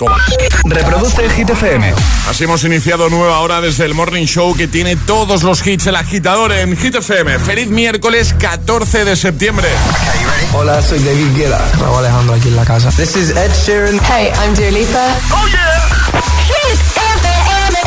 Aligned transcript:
Toma. 0.00 0.16
Reproduce 0.64 1.22
el 1.22 1.30
Hit 1.32 1.50
FM. 1.50 1.92
Así 2.26 2.44
hemos 2.44 2.64
iniciado 2.64 3.10
nueva 3.10 3.40
hora 3.40 3.60
desde 3.60 3.84
el 3.84 3.92
Morning 3.92 4.24
Show 4.24 4.56
que 4.56 4.66
tiene 4.66 4.96
todos 4.96 5.42
los 5.42 5.66
hits, 5.66 5.88
el 5.88 5.96
agitador 5.96 6.52
en 6.52 6.74
Hit 6.74 6.94
FM. 6.94 7.38
Feliz 7.38 7.68
miércoles 7.68 8.34
14 8.38 9.04
de 9.04 9.14
septiembre. 9.14 9.68
Hola, 10.54 10.80
soy 10.80 11.00
David 11.00 11.36
Guetta. 11.36 11.60
Raúl 11.78 11.98
Alejandro 11.98 12.34
aquí 12.34 12.48
en 12.48 12.56
la 12.56 12.64
casa. 12.64 12.88
This 12.92 13.14
is 13.14 13.28
Ed 13.36 13.50
Sheeran. 13.52 14.00
Hey, 14.08 14.32
I'm 14.42 14.54
Dua 14.54 14.70
Lipa. 14.70 15.06
¡Oh, 15.32 15.46
yeah! 15.48 15.90
Hit 16.46 16.80
FM. 16.96 17.78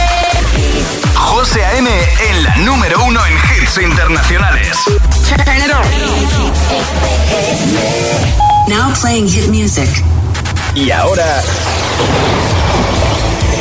José 1.15 1.65
A.M. 1.65 1.89
en 2.29 2.43
la 2.43 2.55
número 2.57 3.03
uno 3.05 3.21
en 3.25 3.33
hits 3.33 3.79
internacionales. 3.79 4.77
Turn 5.27 5.57
it 5.57 5.73
on. 5.73 5.81
Now 8.69 8.93
playing 9.01 9.27
hit 9.27 9.47
music. 9.49 9.89
Y 10.75 10.89
ahora, 10.89 11.41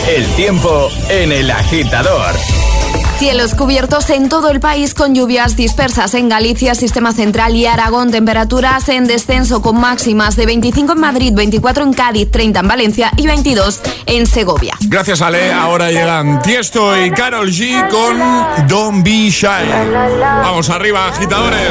el 0.09 0.27
tiempo 0.35 0.89
en 1.11 1.31
el 1.31 1.51
agitador. 1.51 2.35
Cielos 3.19 3.55
cubiertos 3.55 4.09
en 4.11 4.29
todo 4.31 4.51
el 4.51 4.61
país 4.61 4.95
con 4.95 5.15
lluvias 5.15 5.55
dispersas 5.55 6.15
en 6.15 6.29
Galicia, 6.29 6.75
Sistema 6.75 7.13
Central 7.13 7.55
y 7.55 7.67
Aragón. 7.67 8.11
Temperaturas 8.11 8.89
en 8.89 9.07
descenso 9.07 9.61
con 9.61 9.79
máximas 9.79 10.37
de 10.37 10.47
25 10.47 10.93
en 10.95 10.99
Madrid, 10.99 11.33
24 11.35 11.85
en 11.85 11.93
Cádiz, 11.93 12.31
30 12.31 12.61
en 12.61 12.69
Valencia 12.69 13.13
y 13.17 13.27
22 13.27 13.81
en 14.07 14.27
Segovia. 14.27 14.75
Gracias, 14.81 15.21
Ale. 15.21 15.53
Ahora 15.53 15.91
llegan 15.91 16.41
Tiesto 16.43 17.01
y 17.05 17.11
Carol 17.11 17.51
G 17.51 17.89
con 17.91 18.67
Don't 18.67 19.05
Be 19.05 19.31
Shy. 19.31 19.69
Vamos 20.19 20.71
arriba, 20.71 21.09
agitadores. 21.09 21.71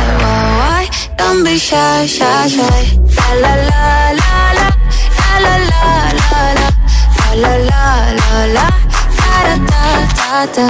Don't 1.17 1.43
be 1.43 1.57
shy, 1.57 2.05
shy, 2.05 2.47
shy. 2.47 2.81
La 3.17 3.27
la 3.43 3.53
la 3.69 4.11
la 4.21 4.33
la, 4.59 4.67
la 5.21 5.53
la 5.55 5.55
la 5.69 5.83
la 6.19 6.41
la, 6.59 6.69
la 7.41 7.53
la 7.69 7.83
la 8.19 8.29
la 8.55 8.65
da 9.17 9.35
da 9.47 9.55
da 9.69 9.83
da 10.17 10.45
da, 10.55 10.65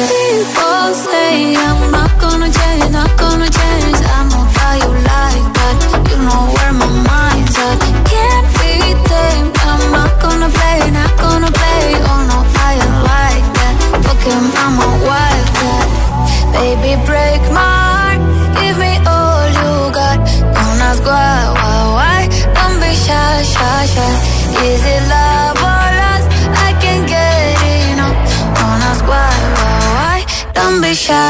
People 0.08 0.88
say 0.94 1.56
I'm 1.56 1.90
not 1.90 2.12
gonna 2.20 2.48
change, 2.50 2.90
not 2.90 3.12
gonna 3.18 3.48
change. 3.48 4.00
I 4.04 4.28
know 4.30 4.44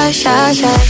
be 0.08 0.14
shy, 0.14 0.87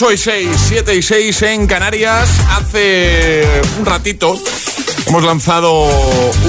8 0.00 0.12
y 0.12 0.16
6, 0.16 0.48
7 0.68 0.94
y 0.94 1.02
6 1.02 1.42
en 1.42 1.66
Canarias. 1.66 2.30
Hace 2.50 3.44
un 3.80 3.84
ratito 3.84 4.40
hemos 5.08 5.24
lanzado 5.24 5.88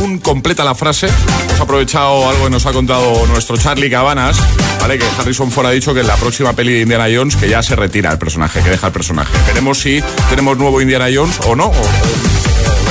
un 0.04 0.20
completa 0.20 0.64
la 0.64 0.76
frase. 0.76 1.08
Hemos 1.08 1.60
aprovechado 1.60 2.30
algo 2.30 2.44
que 2.44 2.52
nos 2.52 2.68
ha 2.68 2.74
contado 2.74 3.26
nuestro 3.26 3.58
Charlie 3.58 3.90
Cabanas, 3.90 4.38
¿vale? 4.80 5.00
Que 5.00 5.06
Harrison 5.18 5.50
Ford 5.50 5.66
ha 5.66 5.72
dicho 5.72 5.96
que 5.96 6.02
en 6.02 6.08
la 6.08 6.16
próxima 6.18 6.54
peli 6.54 6.74
de 6.74 6.82
Indiana 6.82 7.08
Jones 7.12 7.38
que 7.38 7.50
ya 7.50 7.64
se 7.64 7.76
retira 7.76 8.12
el 8.12 8.20
personaje, 8.20 8.62
que 8.62 8.70
deja 8.70 8.86
el 8.86 8.94
personaje. 8.94 9.36
Veremos 9.48 9.80
si 9.80 10.00
tenemos 10.30 10.56
nuevo 10.56 10.80
Indiana 10.80 11.08
Jones 11.12 11.40
o 11.48 11.56
no, 11.56 11.72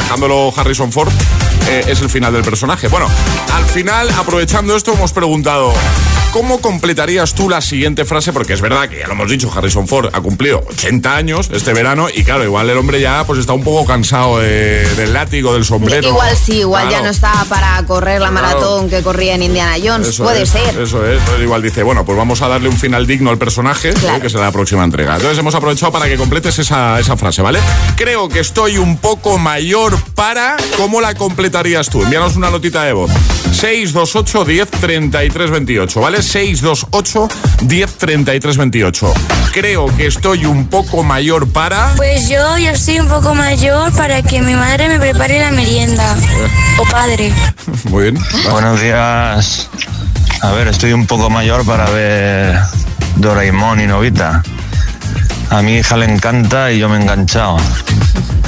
dejándolo 0.02 0.52
Harrison 0.56 0.90
Ford. 0.90 1.12
Eh, 1.68 1.84
es 1.88 2.00
el 2.00 2.10
final 2.10 2.32
del 2.32 2.42
personaje. 2.42 2.88
Bueno, 2.88 3.06
al 3.54 3.64
final, 3.66 4.08
aprovechando 4.18 4.76
esto, 4.76 4.92
hemos 4.94 5.12
preguntado 5.12 5.72
¿Cómo 6.32 6.60
completarías 6.60 7.32
tú 7.34 7.48
la 7.48 7.62
siguiente 7.62 8.04
frase? 8.04 8.34
Porque 8.34 8.52
es 8.52 8.60
verdad 8.60 8.86
que 8.90 8.98
ya 8.98 9.06
lo 9.06 9.14
hemos 9.14 9.30
dicho, 9.30 9.50
Harrison 9.52 9.88
Ford 9.88 10.10
ha 10.12 10.20
cumplido 10.20 10.62
80 10.68 11.16
años 11.16 11.48
este 11.50 11.72
verano 11.72 12.08
y 12.14 12.22
claro, 12.22 12.44
igual 12.44 12.68
el 12.68 12.76
hombre 12.76 13.00
ya 13.00 13.24
pues 13.24 13.38
está 13.40 13.54
un 13.54 13.64
poco 13.64 13.86
cansado 13.86 14.38
de- 14.38 14.86
del 14.96 15.14
látigo, 15.14 15.54
del 15.54 15.64
sombrero. 15.64 16.06
Igual 16.06 16.36
sí, 16.36 16.58
igual 16.58 16.90
ya 16.90 17.00
no 17.00 17.08
está 17.08 17.32
para 17.48 17.82
correr 17.86 18.20
la 18.20 18.28
Claro. 18.28 18.46
maratón 18.46 18.90
que 18.90 19.00
corría 19.02 19.36
en 19.36 19.42
Indiana 19.44 19.76
Jones. 19.82 20.08
Eso 20.08 20.22
Puede 20.24 20.42
es, 20.42 20.50
ser. 20.50 20.78
Eso 20.78 21.04
es. 21.06 21.18
Entonces 21.18 21.42
igual 21.44 21.62
dice, 21.62 21.82
bueno, 21.82 22.04
pues 22.04 22.18
vamos 22.18 22.42
a 22.42 22.48
darle 22.48 22.68
un 22.68 22.76
final 22.76 23.06
digno 23.06 23.30
al 23.30 23.38
personaje, 23.38 23.88
¿eh? 23.88 24.18
Que 24.20 24.28
será 24.28 24.44
la 24.44 24.52
próxima 24.52 24.84
entrega. 24.84 25.14
Entonces 25.16 25.38
hemos 25.38 25.54
aprovechado 25.54 25.92
para 25.92 26.08
que 26.08 26.18
completes 26.18 26.58
esa, 26.58 27.00
esa 27.00 27.16
frase, 27.16 27.40
¿vale? 27.40 27.58
Creo 27.96 28.28
que 28.28 28.40
estoy 28.40 28.76
un 28.76 28.98
poco 28.98 29.38
mayor 29.38 29.98
para... 30.14 30.58
¿Cómo 30.76 31.00
la 31.00 31.14
completarías 31.58 31.88
tú? 31.88 32.02
Envíanos 32.02 32.36
una 32.36 32.50
notita 32.50 32.84
de 32.84 32.92
voz. 32.92 33.10
628 33.50 34.44
10 34.44 34.70
33 34.70 35.50
28, 35.50 36.00
¿vale? 36.00 36.22
628 36.22 37.28
10 37.62 37.94
33 37.94 38.56
28. 38.56 39.14
Creo 39.52 39.96
que 39.96 40.06
estoy 40.06 40.44
un 40.46 40.68
poco 40.68 41.02
mayor 41.02 41.48
para... 41.48 41.94
Pues 41.96 42.28
yo 42.28 42.56
ya 42.58 42.72
estoy 42.72 43.00
un 43.00 43.08
poco 43.08 43.34
mayor 43.34 43.92
para 43.96 44.22
que 44.22 44.40
mi 44.40 44.54
madre 44.54 44.88
me 44.88 45.00
prepare 45.00 45.40
la 45.40 45.50
merienda. 45.50 46.16
O 46.78 46.84
padre. 46.84 47.32
Muy 47.90 48.04
bien. 48.04 48.18
Buenos 48.50 48.80
días. 48.80 49.68
A 50.42 50.52
ver, 50.52 50.68
estoy 50.68 50.92
un 50.92 51.06
poco 51.06 51.28
mayor 51.28 51.66
para 51.66 51.90
ver 51.90 52.56
Doraemon 53.16 53.80
y 53.80 53.86
Novita. 53.86 54.44
A 55.50 55.62
mi 55.62 55.76
hija 55.76 55.96
le 55.96 56.06
encanta 56.06 56.70
y 56.70 56.78
yo 56.78 56.88
me 56.88 56.98
he 56.98 57.00
enganchado. 57.00 57.56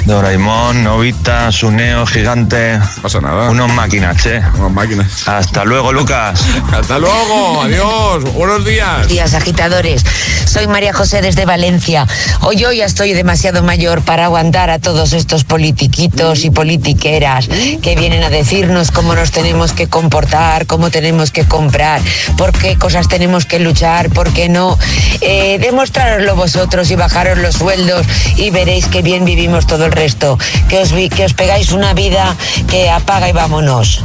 Doraemon, 0.05 0.83
Novita, 0.83 1.51
Suneo, 1.51 2.05
Gigante. 2.07 2.79
pasa 3.01 3.21
nada. 3.21 3.49
Unos 3.49 3.71
máquinas, 3.73 4.17
che. 4.17 4.41
Unas 4.57 4.71
máquinas. 4.71 5.27
Hasta 5.27 5.63
luego, 5.63 5.93
Lucas. 5.93 6.41
Hasta 6.71 6.97
luego. 6.99 7.61
Adiós. 7.61 8.23
Buenos 8.33 8.65
días. 8.65 9.07
días, 9.07 9.33
agitadores. 9.33 10.03
Soy 10.45 10.67
María 10.67 10.91
José 10.91 11.21
desde 11.21 11.45
Valencia. 11.45 12.07
Hoy 12.41 12.57
yo 12.57 12.71
ya 12.71 12.85
estoy 12.85 13.13
demasiado 13.13 13.63
mayor 13.63 14.01
para 14.01 14.25
aguantar 14.25 14.69
a 14.69 14.79
todos 14.79 15.13
estos 15.13 15.43
politiquitos 15.43 16.43
y 16.43 16.49
politiqueras 16.49 17.47
que 17.47 17.95
vienen 17.95 18.23
a 18.23 18.29
decirnos 18.29 18.91
cómo 18.91 19.15
nos 19.15 19.31
tenemos 19.31 19.71
que 19.71 19.87
comportar, 19.87 20.65
cómo 20.65 20.89
tenemos 20.89 21.31
que 21.31 21.45
comprar, 21.45 22.01
por 22.37 22.51
qué 22.51 22.75
cosas 22.77 23.07
tenemos 23.07 23.45
que 23.45 23.59
luchar, 23.59 24.09
por 24.09 24.33
qué 24.33 24.49
no. 24.49 24.77
Eh, 25.21 25.57
demostraroslo 25.61 26.35
vosotros 26.35 26.90
y 26.91 26.95
bajaros 26.95 27.37
los 27.37 27.55
sueldos 27.55 28.05
y 28.35 28.49
veréis 28.49 28.87
que 28.87 29.01
bien 29.01 29.23
vivimos 29.23 29.65
todo 29.65 29.85
el 29.85 29.91
resto, 29.91 30.37
que 30.67 30.79
os, 30.79 30.91
que 30.91 31.25
os 31.25 31.33
pegáis 31.33 31.71
una 31.71 31.93
vida 31.93 32.35
que 32.69 32.89
apaga 32.89 33.29
y 33.29 33.31
vámonos. 33.31 34.03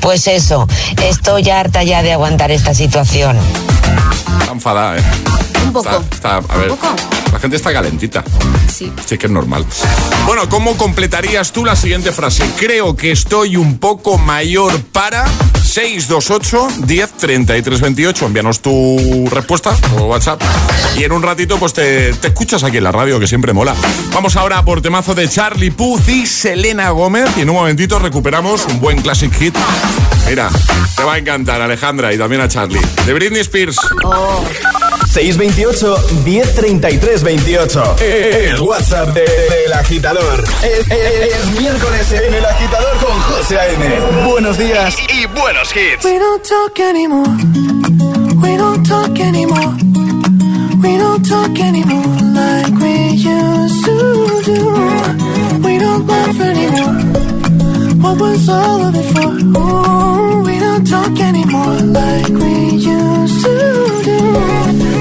Pues 0.00 0.26
eso, 0.26 0.68
estoy 1.02 1.48
harta 1.50 1.82
ya 1.82 2.02
de 2.02 2.12
aguantar 2.12 2.50
esta 2.50 2.74
situación. 2.74 3.38
Está 4.40 4.52
enfadada, 4.52 4.98
¿eh? 4.98 5.02
Un 5.66 5.72
poco. 5.72 5.88
Está, 5.90 6.14
está- 6.14 6.36
a 6.36 6.56
ver, 6.58 6.70
¿Un 6.70 6.76
poco? 6.76 6.94
la 7.32 7.38
gente 7.38 7.56
está 7.56 7.72
calentita. 7.72 8.24
Sí. 8.72 8.90
Sí, 9.06 9.18
que 9.18 9.26
es 9.26 9.32
normal. 9.32 9.64
Bueno, 10.26 10.48
¿cómo 10.48 10.76
completarías 10.76 11.52
tú 11.52 11.64
la 11.64 11.76
siguiente 11.76 12.12
frase? 12.12 12.44
Creo 12.56 12.96
que 12.96 13.12
estoy 13.12 13.56
un 13.56 13.78
poco 13.78 14.18
mayor 14.18 14.80
para 14.92 15.24
628 15.62 16.68
10 16.86 17.10
33 17.12 17.80
28. 17.80 18.26
Envíanos 18.26 18.60
tu 18.60 19.28
respuesta 19.30 19.72
por 19.76 20.02
WhatsApp. 20.02 20.40
Y 20.96 21.04
en 21.04 21.12
un 21.12 21.22
ratito, 21.22 21.56
pues 21.58 21.72
te, 21.72 22.12
te 22.14 22.28
escuchas 22.28 22.64
aquí 22.64 22.78
en 22.78 22.84
la 22.84 22.92
radio, 22.92 23.20
que 23.20 23.26
siempre 23.26 23.52
mola. 23.52 23.74
Vamos 24.12 24.36
ahora 24.36 24.64
por 24.64 24.82
temazo 24.82 25.14
de 25.14 25.28
Charlie 25.28 25.70
Puth 25.70 26.08
y 26.08 26.26
Selena 26.26 26.90
Gómez. 26.90 27.28
Y 27.36 27.42
en 27.42 27.50
un 27.50 27.56
momentito 27.56 27.98
recuperamos 27.98 28.66
un 28.66 28.80
buen 28.80 29.00
classic 29.02 29.32
hit. 29.38 29.54
Mira, 30.28 30.48
te 30.96 31.02
va 31.04 31.14
a 31.14 31.18
encantar, 31.18 31.60
Alejandra, 31.60 32.12
y 32.12 32.18
también 32.18 32.40
a 32.40 32.48
Charlie. 32.48 32.80
De 33.06 33.12
Britney 33.14 33.40
Spears. 33.40 33.79
628 35.06 35.98
1033 36.24 37.22
28. 37.22 37.96
El 38.00 38.60
WhatsApp 38.60 39.08
de- 39.14 39.20
del 39.22 39.72
agitador. 39.72 40.44
Es, 40.62 40.86
es- 40.90 41.34
es 41.34 41.60
miércoles 41.60 42.12
en 42.12 42.34
el 42.34 42.44
agitador 42.44 42.96
con 42.98 43.20
José 43.22 43.58
A.M. 43.58 44.00
Buenos 44.30 44.58
días. 44.58 44.94
Y 45.08 45.26
buenos 45.38 45.70
hits. 45.74 46.04
We 46.04 46.18
don't 46.18 46.42
talk 46.46 46.78
anymore. 46.78 47.30
We 48.42 48.56
don't 48.56 48.86
talk 48.86 49.18
anymore. 49.18 49.74
We 50.82 50.96
don't 50.98 51.26
talk 51.28 51.58
anymore 51.58 52.06
like 52.32 52.72
we 52.80 53.10
used 53.14 53.84
to 53.84 54.42
do. 54.46 55.58
We 55.62 55.78
don't 55.78 56.06
laugh 56.06 56.40
anymore. 56.40 56.94
What 58.00 58.18
was 58.18 58.48
all 58.48 58.82
of 58.88 58.94
it 58.94 59.04
for? 59.12 59.30
Ooh, 59.58 60.29
don't 60.84 60.86
talk 60.86 61.20
anymore 61.20 61.76
like 61.92 62.28
we 62.28 62.76
used 62.76 63.44
to 63.44 64.02
do. 64.04 64.18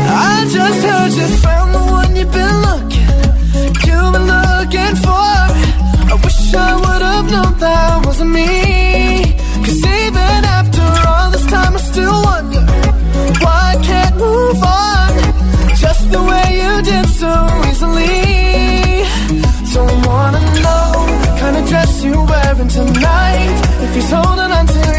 I 0.07 0.47
just 0.51 0.83
heard 0.85 1.11
you 1.13 1.27
found 1.43 1.73
the 1.73 1.79
one 1.79 2.15
you've 2.15 2.31
been 2.31 2.55
looking. 2.67 3.07
You've 3.87 4.11
been 4.13 4.27
looking 4.27 4.95
for. 5.05 5.29
I 6.11 6.19
wish 6.23 6.53
I 6.53 6.75
would 6.75 7.01
have 7.01 7.31
known 7.31 7.57
that 7.59 8.05
wasn't 8.05 8.31
me. 8.31 9.35
Cause 9.65 9.79
even 10.03 10.39
after 10.57 10.85
all 11.07 11.31
this 11.31 11.45
time, 11.45 11.75
I 11.75 11.79
still 11.79 12.21
wonder 12.23 12.61
why 13.43 13.75
I 13.75 13.83
can't 13.83 14.15
move 14.17 14.61
on. 14.63 15.11
Just 15.75 16.11
the 16.11 16.21
way 16.29 16.47
you 16.61 16.81
did 16.81 17.07
so 17.21 17.31
easily. 17.69 19.05
Don't 19.73 20.05
wanna 20.05 20.41
know 20.63 20.89
kind 21.39 21.55
of 21.57 21.67
dress 21.69 22.03
you're 22.03 22.25
wearing 22.25 22.67
tonight. 22.67 23.55
If 23.83 23.95
he's 23.95 24.11
holding 24.11 24.51
on 24.57 24.65
to 24.67 24.98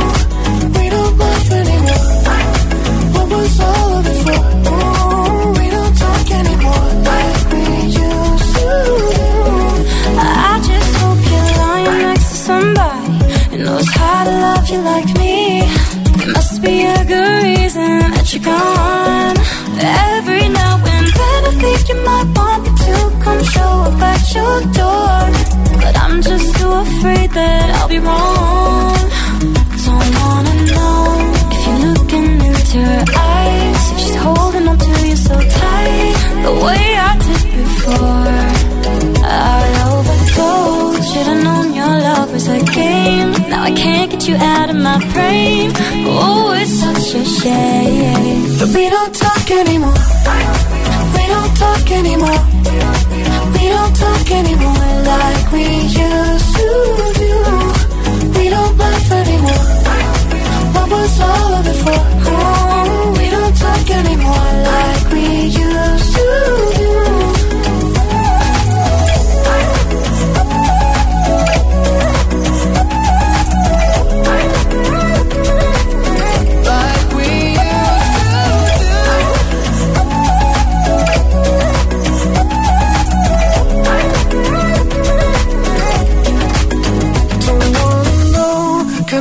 Like 14.83 15.09
me. 15.17 15.61
It 16.23 16.27
must 16.33 16.61
be 16.61 16.83
a 16.83 17.05
good 17.05 17.43
reason 17.43 17.99
that 18.15 18.27
you're 18.33 18.43
gone. 18.43 19.35
Every 20.17 20.45
now 20.49 20.75
and 20.95 21.07
then 21.19 21.39
I 21.49 21.53
think 21.61 21.81
you 21.89 21.97
might 22.09 22.29
want 22.37 22.61
me 22.65 22.71
to 22.85 22.95
come 23.23 23.41
show 23.55 23.73
up 23.89 24.01
at 24.11 24.23
your 24.37 24.57
door. 24.79 25.19
But 25.81 25.93
I'm 26.03 26.21
just 26.21 26.47
too 26.57 26.71
afraid 26.85 27.29
that 27.31 27.67
I'll 27.77 27.89
be 27.89 27.99
wrong. 27.99 29.01
Don't 29.85 30.11
wanna 30.21 30.55
know 30.73 30.99
if 31.53 31.59
you're 31.67 31.83
looking 31.93 32.29
into 32.49 32.77
her 32.91 33.05
eyes. 33.35 33.81
If 33.91 33.97
she's 34.01 34.15
holding 34.25 34.67
on 34.67 34.77
to 34.77 34.91
you 35.07 35.15
so 35.15 35.35
tight, 35.35 36.15
the 36.45 36.53
way 36.65 36.83
I 37.09 37.11
did 37.25 37.43
before. 37.57 38.39
I 39.23 39.63
overdosed. 39.93 41.13
Should've 41.13 41.43
known 41.43 41.73
your 41.73 41.93
love 42.07 42.31
was 42.31 42.47
a 42.47 42.59
game. 42.79 43.31
Now 43.49 43.63
I 43.63 43.71
can't 43.71 44.10
you 44.31 44.37
out 44.37 44.69
of 44.69 44.77
my 44.77 44.97
brain. 45.13 45.71
Oh, 46.07 46.53
it's 46.61 46.71
such 46.83 47.07
a 47.21 47.23
shame. 47.39 48.43
We 48.75 48.85
don't 48.95 49.13
talk 49.25 49.45
anymore. 49.61 50.01
We 51.15 51.23
don't 51.33 51.53
talk 51.63 51.85
anymore. 51.99 52.41
We 53.55 53.63
don't 53.75 53.95
talk 54.05 54.27
anymore 54.41 54.91
like 55.13 55.45
we 55.55 55.65
used 56.03 56.49
to 56.59 56.69
do. 57.21 57.33
We 58.37 58.45
don't 58.55 58.75
laugh 58.81 59.11
anymore. 59.21 59.65
What 60.75 60.87
was 60.95 61.13
all 61.29 61.51
of 61.59 61.65
it 61.73 61.79
for? 61.83 62.01
Oh, 62.33 63.15
we 63.17 63.25
don't 63.35 63.55
talk 63.65 63.89
anymore 63.99 64.50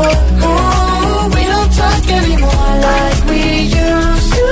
Oh, 0.00 1.28
we 1.34 1.42
don't 1.42 1.72
talk 1.72 2.08
anymore 2.08 2.72
like 2.86 3.24
we 3.28 3.62
used 3.62 4.32
to. 4.34 4.46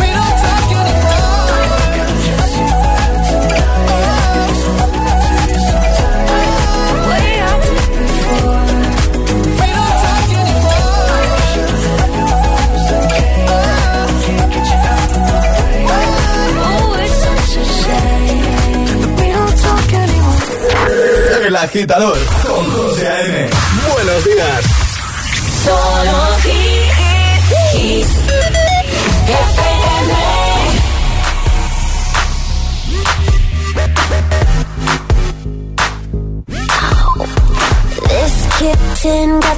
Way 0.00 0.10
I 0.10 0.34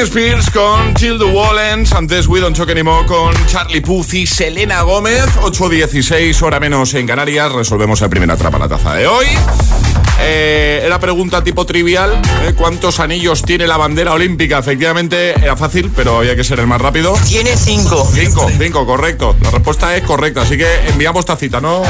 Britney 0.00 0.06
Spears 0.06 0.50
con 0.50 0.94
Till 0.94 1.18
the 1.18 1.24
Wallens, 1.24 1.92
antes 1.92 2.26
We 2.26 2.40
Don't 2.40 2.56
Talk 2.56 2.70
Anymore 2.70 3.04
con 3.06 3.34
Charlie 3.46 3.82
Puth 3.82 4.14
y 4.14 4.26
Selena 4.26 4.80
Gómez, 4.80 5.26
8.16, 5.42 6.40
hora 6.42 6.58
menos 6.58 6.94
en 6.94 7.06
Canarias, 7.06 7.52
resolvemos 7.52 8.00
la 8.00 8.08
primera 8.08 8.34
trapa 8.34 8.58
la 8.58 8.68
taza 8.68 8.94
de 8.94 9.06
hoy. 9.06 9.26
Eh, 10.22 10.82
era 10.84 10.98
pregunta 10.98 11.44
tipo 11.44 11.66
trivial, 11.66 12.20
¿eh? 12.46 12.54
¿cuántos 12.56 12.98
anillos 12.98 13.42
tiene 13.42 13.66
la 13.66 13.76
bandera 13.76 14.12
olímpica? 14.14 14.58
Efectivamente 14.58 15.32
era 15.32 15.56
fácil, 15.56 15.90
pero 15.94 16.18
había 16.18 16.34
que 16.34 16.44
ser 16.44 16.60
el 16.60 16.66
más 16.66 16.80
rápido. 16.80 17.14
Tiene 17.26 17.54
cinco. 17.56 18.08
Cinco, 18.12 18.50
cinco, 18.58 18.86
correcto. 18.86 19.36
La 19.42 19.50
respuesta 19.50 19.94
es 19.96 20.02
correcta, 20.04 20.42
así 20.42 20.56
que 20.56 20.88
enviamos 20.88 21.26
tacita, 21.26 21.60
¿no, 21.60 21.82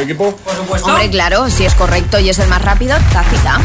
equipo? 0.00 0.38
Hombre, 0.84 1.10
claro, 1.10 1.50
si 1.50 1.66
es 1.66 1.74
correcto 1.74 2.18
y 2.18 2.30
es 2.30 2.38
el 2.38 2.48
más 2.48 2.62
rápido, 2.62 2.96
tacita. 3.12 3.60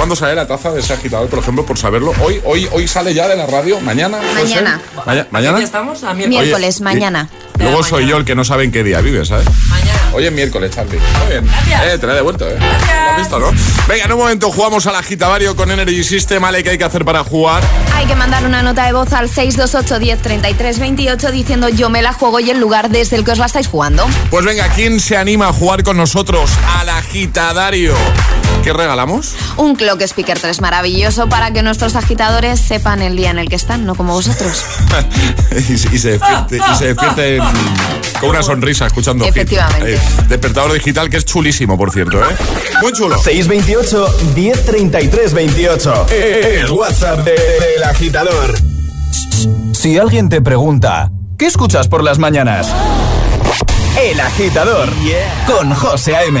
¿Cuándo 0.00 0.16
sale 0.16 0.34
la 0.34 0.46
taza 0.46 0.70
de 0.70 0.80
ese 0.80 0.94
agitador, 0.94 1.28
por 1.28 1.40
ejemplo, 1.40 1.66
por 1.66 1.76
saberlo? 1.76 2.14
¿Hoy, 2.24 2.40
hoy, 2.46 2.66
hoy 2.72 2.88
sale 2.88 3.12
ya 3.12 3.28
de 3.28 3.36
la 3.36 3.44
radio? 3.46 3.78
¿Mañana? 3.82 4.18
Mañana. 4.34 4.80
Maña- 5.04 5.26
¿Mañana? 5.30 5.58
¿Ya 5.58 5.64
estamos? 5.66 6.02
A 6.04 6.14
Miércoles, 6.14 6.76
Oye, 6.76 6.84
mañana. 6.84 7.28
Luego 7.58 7.82
soy 7.84 8.06
yo 8.06 8.16
el 8.16 8.24
que 8.24 8.34
no 8.34 8.42
sabe 8.42 8.64
en 8.64 8.72
qué 8.72 8.82
día 8.82 9.02
vive, 9.02 9.26
¿sabes? 9.26 9.46
Mañana. 9.68 9.98
Hoy 10.14 10.24
es 10.24 10.32
miércoles, 10.32 10.70
Charlie. 10.74 10.98
Muy 10.98 11.28
bien. 11.32 11.46
Eh, 11.84 11.98
te 11.98 12.06
la 12.06 12.14
he 12.14 12.16
devuelto, 12.16 12.48
¿eh? 12.48 12.56
¿Lo 12.58 13.10
has 13.10 13.18
visto, 13.18 13.38
no? 13.38 13.50
Venga, 13.86 14.06
en 14.06 14.12
un 14.12 14.18
momento 14.18 14.50
jugamos 14.50 14.86
al 14.86 14.96
agitavario 14.96 15.54
con 15.54 15.70
Energy 15.70 16.02
System. 16.02 16.42
Ale, 16.44 16.64
¿qué 16.64 16.70
hay 16.70 16.78
que 16.78 16.84
hacer 16.84 17.04
para 17.04 17.22
jugar? 17.22 17.62
Hay 17.94 18.06
que 18.06 18.14
mandar 18.16 18.46
una 18.46 18.62
nota 18.62 18.86
de 18.86 18.94
voz 18.94 19.12
al 19.12 19.28
628 19.28 19.98
10 19.98 20.22
33 20.22 20.78
28 20.78 21.30
diciendo 21.30 21.68
yo 21.68 21.90
me 21.90 22.00
la 22.00 22.14
juego 22.14 22.40
y 22.40 22.48
el 22.48 22.58
lugar 22.58 22.88
desde 22.88 23.16
el 23.16 23.24
que 23.24 23.32
os 23.32 23.38
la 23.38 23.44
estáis 23.46 23.68
jugando. 23.68 24.06
Pues 24.30 24.46
venga, 24.46 24.66
¿quién 24.74 24.98
se 24.98 25.18
anima 25.18 25.48
a 25.48 25.52
jugar 25.52 25.82
con 25.84 25.98
nosotros 25.98 26.50
al 26.78 26.88
agitadario? 26.88 27.94
¿Qué 28.64 28.72
regalamos? 28.72 29.34
Un 29.58 29.74
Clock 29.90 30.02
Speaker 30.02 30.38
3 30.38 30.60
maravilloso 30.60 31.28
para 31.28 31.52
que 31.52 31.62
nuestros 31.62 31.96
agitadores 31.96 32.60
sepan 32.60 33.02
el 33.02 33.16
día 33.16 33.30
en 33.30 33.40
el 33.40 33.48
que 33.48 33.56
están, 33.56 33.84
no 33.86 33.96
como 33.96 34.12
vosotros. 34.12 34.64
y, 35.68 35.76
se- 35.76 35.92
y 35.92 35.98
se 35.98 36.10
despierte, 36.12 36.58
y 36.58 36.76
se 36.76 36.86
despierte 36.94 37.38
con 38.20 38.30
una 38.30 38.40
sonrisa 38.44 38.86
escuchando 38.86 39.24
hit. 39.24 39.34
Efectivamente. 39.36 39.98
Ahí, 39.98 40.26
despertador 40.28 40.72
digital 40.74 41.10
que 41.10 41.16
es 41.16 41.24
chulísimo, 41.24 41.76
por 41.76 41.90
cierto, 41.90 42.20
¿eh? 42.22 42.36
Muy 42.82 42.92
chulo. 42.92 43.18
628 43.20 44.16
1033 44.36 45.34
28. 45.34 46.06
El 46.10 46.70
WhatsApp 46.70 47.24
de- 47.24 47.32
del 47.32 47.82
agitador. 47.82 48.54
Si 49.72 49.98
alguien 49.98 50.28
te 50.28 50.40
pregunta, 50.40 51.10
¿qué 51.36 51.46
escuchas 51.46 51.88
por 51.88 52.04
las 52.04 52.20
mañanas? 52.20 52.68
El 54.00 54.20
agitador 54.20 54.88
con 55.48 55.74
José 55.74 56.14
A.M. 56.14 56.40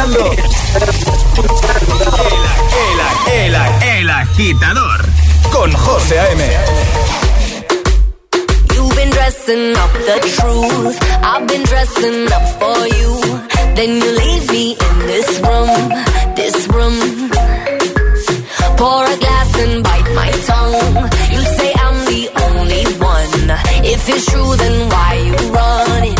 escuchando 0.00 0.32
el, 3.28 3.30
el, 3.32 3.54
el, 3.54 3.98
el 3.98 4.10
agitador 4.10 5.04
con 5.52 5.72
José 5.72 6.18
A.M. 6.20 6.42
You've 8.74 8.96
been 8.96 9.10
dressing 9.10 9.76
up 9.76 9.92
the 9.92 10.20
truth. 10.36 10.98
I've 11.22 11.46
been 11.46 11.64
dressing 11.64 12.32
up 12.32 12.46
for 12.58 12.86
you. 12.86 13.20
Then 13.74 14.00
you 14.00 14.10
leave 14.22 14.50
me 14.50 14.72
in 14.72 14.98
this 15.06 15.40
room, 15.40 15.92
this 16.34 16.68
room. 16.68 17.30
Pour 18.76 19.04
a 19.04 19.16
glass 19.18 19.58
and 19.58 19.84
bite 19.84 20.14
my 20.14 20.30
tongue. 20.46 21.10
You 21.32 21.40
say 21.58 21.72
I'm 21.76 22.04
the 22.06 22.30
only 22.46 22.84
one. 22.98 23.50
If 23.84 24.08
it's 24.08 24.26
true, 24.30 24.56
then 24.56 24.88
why 24.88 25.14
you 25.14 25.52
running? 25.52 26.19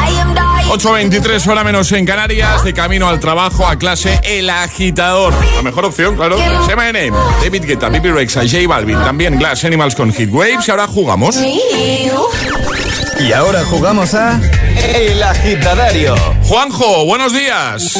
8.23 0.71 1.47
hora 1.47 1.65
menos 1.65 1.91
en 1.91 2.05
Canarias, 2.05 2.63
de 2.63 2.73
camino 2.73 3.09
al 3.09 3.19
trabajo, 3.19 3.67
a 3.67 3.75
clase, 3.75 4.21
El 4.23 4.49
Agitador. 4.49 5.33
La 5.53 5.61
mejor 5.61 5.83
opción, 5.83 6.15
claro. 6.15 6.37
Say 6.65 6.77
My 6.77 6.93
Name, 6.93 7.11
David 7.43 7.65
Guetta, 7.65 7.89
Bibi 7.89 8.09
Rexa, 8.09 8.43
J 8.43 8.69
Balvin, 8.69 8.97
también 8.99 9.37
Glass 9.37 9.65
Animals 9.65 9.95
con 9.95 10.13
Hit 10.13 10.31
Waves 10.31 10.65
y 10.65 10.71
ahora 10.71 10.87
jugamos. 10.87 11.35
Y 13.19 13.33
ahora 13.33 13.65
jugamos 13.65 14.13
a 14.13 14.39
El 14.95 15.21
Agitadario. 15.21 16.15
Juanjo, 16.43 17.05
buenos 17.05 17.33
días. 17.33 17.93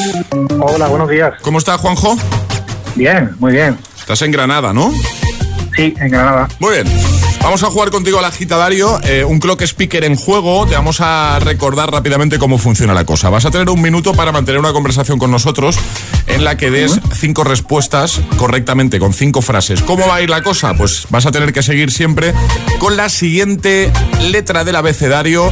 Hola, 0.62 0.88
buenos 0.88 1.10
días. 1.10 1.34
¿Cómo 1.42 1.58
está 1.58 1.78
Juanjo? 1.78 2.18
Bien, 2.96 3.36
muy 3.40 3.52
bien. 3.52 3.78
Estás 4.00 4.22
en 4.22 4.32
Granada, 4.32 4.72
¿no? 4.72 4.94
Sí, 5.76 5.94
en 6.00 6.10
Granada. 6.10 6.48
Muy 6.60 6.76
bien. 6.76 6.88
Vamos 7.44 7.64
a 7.64 7.68
jugar 7.72 7.90
contigo 7.90 8.20
al 8.20 8.26
agitadario, 8.26 9.02
eh, 9.04 9.24
un 9.26 9.40
clock 9.40 9.62
speaker 9.64 10.04
en 10.06 10.16
juego. 10.16 10.66
Te 10.68 10.76
vamos 10.76 11.02
a 11.02 11.38
recordar 11.40 11.92
rápidamente 11.92 12.38
cómo 12.40 12.58
funciona 12.58 12.94
la 12.94 13.04
cosa. 13.04 13.30
Vas 13.30 13.46
a 13.46 13.52
tener 13.52 13.70
un 13.70 13.82
minuto 13.82 14.14
para 14.14 14.32
mantener 14.32 14.60
una 14.60 14.72
conversación 14.74 15.20
con 15.20 15.32
nosotros 15.32 15.78
en 16.28 16.44
la 16.46 16.56
que 16.56 16.72
des 16.72 17.00
cinco 17.14 17.44
respuestas 17.44 18.22
correctamente, 18.38 19.00
con 19.00 19.14
cinco 19.14 19.42
frases. 19.42 19.82
¿Cómo 19.82 20.08
va 20.08 20.16
a 20.16 20.22
ir 20.22 20.30
la 20.30 20.44
cosa? 20.44 20.76
Pues 20.76 21.08
vas 21.10 21.26
a 21.26 21.32
tener 21.32 21.52
que 21.52 21.62
seguir 21.64 21.92
siempre 21.92 22.34
con 22.80 22.96
la 22.96 23.10
siguiente 23.10 23.92
letra 24.30 24.64
del 24.64 24.76
abecedario. 24.76 25.52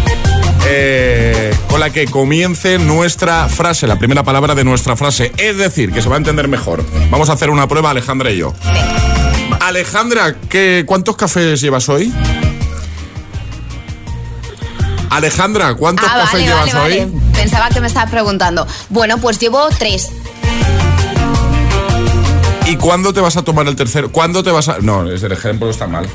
eh, 0.67 1.55
con 1.69 1.79
la 1.79 1.89
que 1.89 2.05
comience 2.05 2.77
nuestra 2.79 3.47
frase, 3.47 3.87
la 3.87 3.97
primera 3.97 4.23
palabra 4.23 4.55
de 4.55 4.63
nuestra 4.65 4.95
frase. 4.97 5.31
Es 5.37 5.57
decir, 5.57 5.91
que 5.91 6.01
se 6.01 6.09
va 6.09 6.15
a 6.15 6.17
entender 6.17 6.47
mejor. 6.49 6.83
Vamos 7.09 7.29
a 7.29 7.33
hacer 7.33 7.49
una 7.49 7.67
prueba, 7.67 7.91
Alejandra 7.91 8.29
y 8.29 8.37
yo. 8.37 8.53
Alejandra, 9.69 10.35
¿qué, 10.49 10.83
¿cuántos 10.87 11.15
cafés 11.15 11.61
llevas 11.61 11.87
hoy? 11.89 12.11
Alejandra, 15.11 15.75
¿cuántos 15.75 16.09
Ah, 16.09 16.21
cafés 16.21 16.33
vale, 16.33 16.45
llevas 16.45 16.73
vale, 16.73 17.03
hoy? 17.03 17.11
vale. 17.11 17.31
Pensaba 17.33 17.69
que 17.69 17.79
me 17.79 17.85
estabas 17.85 18.09
preguntando. 18.09 18.65
Bueno, 18.89 19.19
pues 19.19 19.37
llevo 19.37 19.69
tres. 19.77 20.09
¿Y 22.65 22.77
cuándo 22.77 23.13
te 23.13 23.19
vas 23.21 23.37
a 23.37 23.43
tomar 23.43 23.67
el 23.67 23.75
tercero? 23.75 24.11
¿Cuándo 24.11 24.41
te 24.43 24.49
vas 24.49 24.69
a.? 24.69 24.79
No, 24.79 25.03
el 25.03 25.31
ejemplo 25.31 25.69
está 25.69 25.85
mal. 25.85 26.09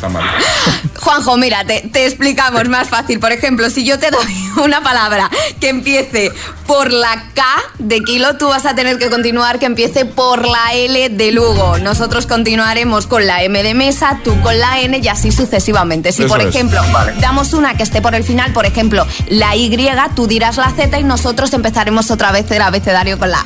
Está 0.00 0.08
mal. 0.08 0.24
Juanjo, 0.98 1.36
mira, 1.36 1.62
te, 1.66 1.82
te 1.92 2.06
explicamos 2.06 2.66
más 2.70 2.88
fácil. 2.88 3.20
Por 3.20 3.32
ejemplo, 3.32 3.68
si 3.68 3.84
yo 3.84 3.98
te 3.98 4.10
doy 4.10 4.24
una 4.64 4.82
palabra 4.82 5.28
que 5.60 5.68
empiece 5.68 6.32
por 6.66 6.90
la 6.90 7.26
K 7.34 7.44
de 7.78 8.00
kilo, 8.00 8.38
tú 8.38 8.48
vas 8.48 8.64
a 8.64 8.74
tener 8.74 8.96
que 8.96 9.10
continuar 9.10 9.58
que 9.58 9.66
empiece 9.66 10.06
por 10.06 10.48
la 10.48 10.72
L 10.72 11.10
de 11.10 11.32
Lugo. 11.32 11.76
Nosotros 11.80 12.24
continuaremos 12.24 13.06
con 13.06 13.26
la 13.26 13.42
M 13.42 13.62
de 13.62 13.74
mesa, 13.74 14.20
tú 14.24 14.40
con 14.40 14.58
la 14.58 14.80
N 14.80 15.00
y 15.02 15.08
así 15.08 15.32
sucesivamente. 15.32 16.12
Si, 16.12 16.22
Eso 16.22 16.32
por 16.34 16.40
ejemplo, 16.40 16.80
Vale. 16.92 17.20
damos 17.20 17.52
una 17.52 17.74
que 17.74 17.82
esté 17.82 18.00
por 18.00 18.14
el 18.14 18.24
final, 18.24 18.54
por 18.54 18.64
ejemplo, 18.64 19.06
la 19.28 19.54
Y, 19.54 19.68
tú 20.14 20.26
dirás 20.26 20.56
la 20.56 20.70
Z 20.70 20.98
y 20.98 21.04
nosotros 21.04 21.52
empezaremos 21.52 22.10
otra 22.10 22.32
vez 22.32 22.50
el 22.50 22.62
abecedario 22.62 23.18
con 23.18 23.30
la 23.30 23.40
A. 23.40 23.44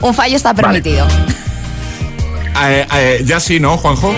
Un 0.00 0.14
fallo 0.14 0.34
está 0.34 0.52
permitido. 0.52 1.06
Eh, 2.60 2.86
eh, 2.92 3.22
ya 3.24 3.38
sí, 3.38 3.60
¿no, 3.60 3.76
Juanjo? 3.76 4.14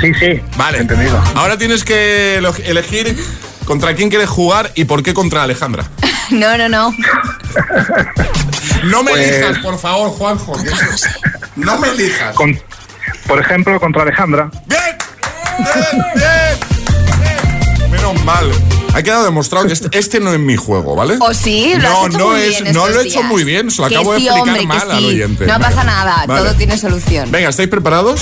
Sí, 0.00 0.12
sí. 0.14 0.40
Vale. 0.56 0.78
Entendido. 0.78 1.22
Ahora 1.34 1.58
tienes 1.58 1.84
que 1.84 2.36
elegir 2.64 3.16
contra 3.64 3.94
quién 3.94 4.08
quieres 4.08 4.28
jugar 4.28 4.70
y 4.74 4.84
por 4.84 5.02
qué 5.02 5.14
contra 5.14 5.42
Alejandra. 5.42 5.84
No, 6.30 6.56
no, 6.56 6.68
no. 6.68 6.94
No 8.84 9.02
me 9.02 9.10
Pues- 9.10 9.28
elijas, 9.28 9.58
por 9.58 9.76
favor, 9.80 10.10
Juanjo. 10.10 10.56
No 11.56 11.76
me 11.80 11.88
elijas. 11.88 12.36
Con- 12.36 12.56
por 13.26 13.40
ejemplo, 13.40 13.80
contra 13.80 14.02
Alejandra. 14.02 14.48
¡Bien! 14.66 14.80
¡Bien! 15.58 16.04
¡Bien! 16.14 17.80
¡Bien! 17.80 17.90
Menos 17.90 18.24
mal. 18.24 18.48
Ha 18.94 19.02
quedado 19.02 19.24
demostrado 19.24 19.66
que 19.66 19.72
este, 19.72 19.98
este 19.98 20.20
no 20.20 20.32
es 20.32 20.38
mi 20.38 20.54
juego, 20.56 20.94
¿vale? 20.94 21.16
¿O 21.20 21.34
sí? 21.34 21.72
Lo 21.76 21.82
no, 21.82 21.88
has 22.02 22.06
hecho 22.08 22.18
no 22.18 22.26
muy 22.30 22.40
es, 22.42 22.62
bien 22.62 22.74
no 22.74 22.88
lo 22.88 23.00
he 23.00 23.02
hecho 23.06 23.18
días. 23.18 23.24
muy 23.24 23.42
bien, 23.44 23.70
se 23.72 23.82
lo 23.82 23.88
Que 23.88 23.94
acabo 23.96 24.12
de 24.12 24.18
explicar 24.18 24.40
hombre, 24.48 24.66
mal 24.66 24.90
al 24.90 25.04
oyente. 25.04 25.46
No 25.46 25.58
pasa 25.58 25.82
nada, 25.82 26.24
Vale. 26.26 26.42
todo 26.42 26.54
tiene 26.54 26.78
solución. 26.78 27.30
Venga, 27.32 27.48
¿estáis 27.48 27.68
preparados? 27.68 28.20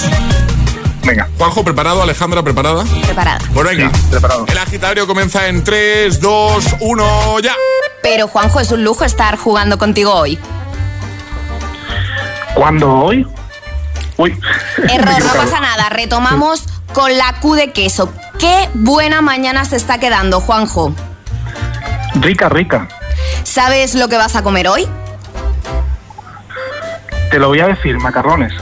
Venga. 1.09 1.27
Juanjo, 1.39 1.65
¿preparado? 1.65 2.03
Alejandra, 2.03 2.43
¿preparada? 2.43 2.85
Preparada. 2.85 3.39
Pues 3.55 3.67
venga. 3.67 3.91
preparado. 4.11 4.45
El 4.47 4.59
agitario 4.59 5.07
comienza 5.07 5.49
en 5.49 5.65
3, 5.65 6.21
2, 6.21 6.77
1, 6.81 7.41
ya. 7.41 7.55
Pero 8.03 8.29
Juanjo, 8.29 8.61
es 8.61 8.71
un 8.73 8.85
lujo 8.85 9.07
estar 9.07 9.39
jugando 9.39 9.79
contigo 9.79 10.13
hoy. 10.13 10.39
¿Cuándo 12.55 12.93
hoy? 12.93 13.27
Uy. 14.19 14.39
Error, 14.87 15.25
no 15.25 15.33
pasa 15.33 15.61
nada. 15.61 15.89
Retomamos 15.89 16.65
con 16.93 17.17
la 17.17 17.41
Q 17.41 17.55
de 17.55 17.73
queso. 17.73 18.13
Qué 18.39 18.69
buena 18.75 19.23
mañana 19.23 19.65
se 19.65 19.77
está 19.77 19.99
quedando, 19.99 20.41
Juanjo. 20.41 20.93
Rica, 22.17 22.51
rica. 22.51 22.87
¿Sabes 23.45 23.95
lo 23.95 24.09
que 24.09 24.19
vas 24.19 24.37
a 24.37 24.43
comer 24.43 24.69
hoy? 24.69 24.87
Te 27.31 27.39
lo 27.39 27.49
voy 27.49 27.61
a 27.61 27.69
decir, 27.69 27.97
macarrones. 27.97 28.53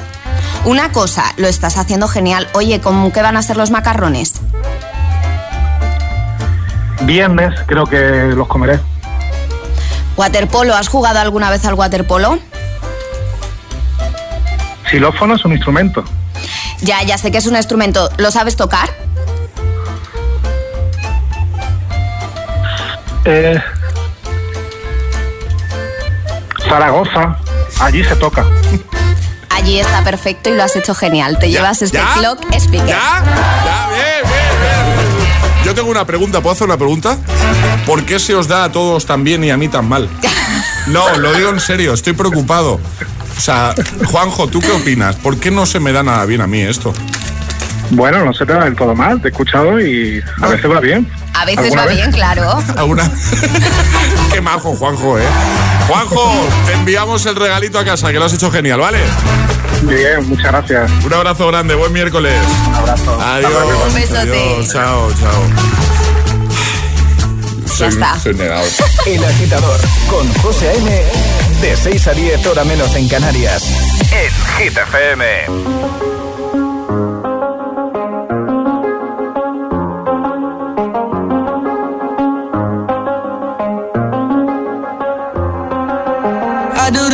Una 0.66 0.90
cosa, 0.90 1.32
lo 1.36 1.46
estás 1.46 1.78
haciendo 1.78 2.08
genial. 2.08 2.48
Oye, 2.52 2.80
¿cómo 2.80 3.12
qué 3.12 3.22
van 3.22 3.36
a 3.36 3.42
ser 3.42 3.56
los 3.56 3.70
macarrones? 3.70 4.32
Viernes 7.02 7.54
creo 7.66 7.86
que 7.86 8.32
los 8.34 8.48
comeré. 8.48 8.80
¿Waterpolo? 10.16 10.74
¿Has 10.74 10.88
jugado 10.88 11.20
alguna 11.20 11.50
vez 11.50 11.64
al 11.66 11.74
waterpolo? 11.74 12.40
Xilófono 14.90 15.36
es 15.36 15.44
un 15.44 15.52
instrumento. 15.52 16.02
Ya, 16.80 17.00
ya 17.04 17.16
sé 17.16 17.30
que 17.30 17.38
es 17.38 17.46
un 17.46 17.54
instrumento. 17.54 18.10
¿Lo 18.16 18.32
sabes 18.32 18.56
tocar? 18.56 18.90
Eh, 23.24 23.62
Zaragoza. 26.68 27.38
Allí 27.78 28.02
se 28.02 28.16
toca. 28.16 28.44
Allí 29.56 29.80
está 29.80 30.04
perfecto 30.04 30.50
y 30.50 30.54
lo 30.54 30.62
has 30.62 30.76
hecho 30.76 30.94
genial. 30.94 31.38
Te 31.38 31.48
llevas 31.50 31.80
este 31.80 31.96
¿Ya? 31.96 32.12
clock 32.18 32.40
speaker. 32.54 32.86
¿Ya? 32.88 33.24
¿Ya? 33.24 33.88
Bien, 33.88 34.22
bien, 34.22 34.60
bien. 34.60 35.64
Yo 35.64 35.74
tengo 35.74 35.90
una 35.90 36.04
pregunta, 36.04 36.42
¿puedo 36.42 36.52
hacer 36.52 36.66
una 36.66 36.76
pregunta? 36.76 37.16
¿Por 37.86 38.04
qué 38.04 38.18
se 38.18 38.34
os 38.34 38.48
da 38.48 38.64
a 38.64 38.70
todos 38.70 39.06
tan 39.06 39.24
bien 39.24 39.42
y 39.44 39.50
a 39.50 39.56
mí 39.56 39.68
tan 39.68 39.88
mal? 39.88 40.08
No, 40.86 41.16
lo 41.18 41.32
digo 41.32 41.50
en 41.50 41.58
serio, 41.58 41.94
estoy 41.94 42.12
preocupado. 42.12 42.78
O 43.36 43.40
sea, 43.40 43.74
Juanjo, 44.04 44.46
¿tú 44.46 44.60
qué 44.60 44.70
opinas? 44.70 45.16
¿Por 45.16 45.36
qué 45.40 45.50
no 45.50 45.66
se 45.66 45.80
me 45.80 45.90
da 45.90 46.04
nada 46.04 46.24
bien 46.26 46.40
a 46.42 46.46
mí 46.46 46.60
esto? 46.60 46.94
Bueno, 47.90 48.24
no 48.24 48.32
se 48.32 48.46
te 48.46 48.52
da 48.52 48.66
del 48.66 48.76
todo 48.76 48.94
mal. 48.94 49.20
Te 49.20 49.26
he 49.26 49.30
escuchado 49.32 49.80
y 49.80 50.22
a 50.40 50.46
veces 50.46 50.70
va 50.70 50.78
bien. 50.78 51.10
A 51.38 51.44
veces 51.44 51.64
¿Alguna 51.64 51.82
va 51.82 51.86
vez? 51.88 51.96
bien, 51.96 52.12
claro. 52.12 52.62
¿Alguna? 52.76 53.10
qué 54.32 54.40
majo, 54.40 54.74
Juanjo, 54.74 55.18
¿eh? 55.18 55.24
Juanjo, 55.86 56.32
te 56.66 56.72
enviamos 56.72 57.26
el 57.26 57.36
regalito 57.36 57.78
a 57.78 57.84
casa, 57.84 58.10
que 58.10 58.18
lo 58.18 58.24
has 58.24 58.32
hecho 58.32 58.50
genial, 58.50 58.80
¿vale? 58.80 58.98
Bien, 59.82 60.26
muchas 60.28 60.46
gracias. 60.46 60.90
Un 61.04 61.12
abrazo 61.12 61.46
grande, 61.48 61.74
buen 61.74 61.92
miércoles. 61.92 62.34
Un 62.68 62.74
abrazo. 62.74 63.20
Adiós. 63.20 63.52
Un 63.86 63.94
besote. 63.94 64.66
Chao, 64.72 65.12
chao. 65.20 65.42
Soy, 67.76 67.88
está. 67.88 68.18
soy 68.18 68.34
negado. 68.34 68.64
El 69.04 69.22
agitador 69.22 69.78
con 70.08 70.32
José 70.34 70.70
A.M. 70.70 71.02
De 71.60 71.76
6 71.76 72.06
a 72.06 72.12
10 72.12 72.46
hora 72.46 72.64
menos 72.64 72.94
en 72.96 73.08
Canarias. 73.08 73.64
En 74.10 74.64
Hit 74.64 74.78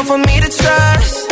Difficult 0.00 0.22
for 0.22 0.32
me 0.32 0.40
to 0.40 0.48
trust. 0.48 1.30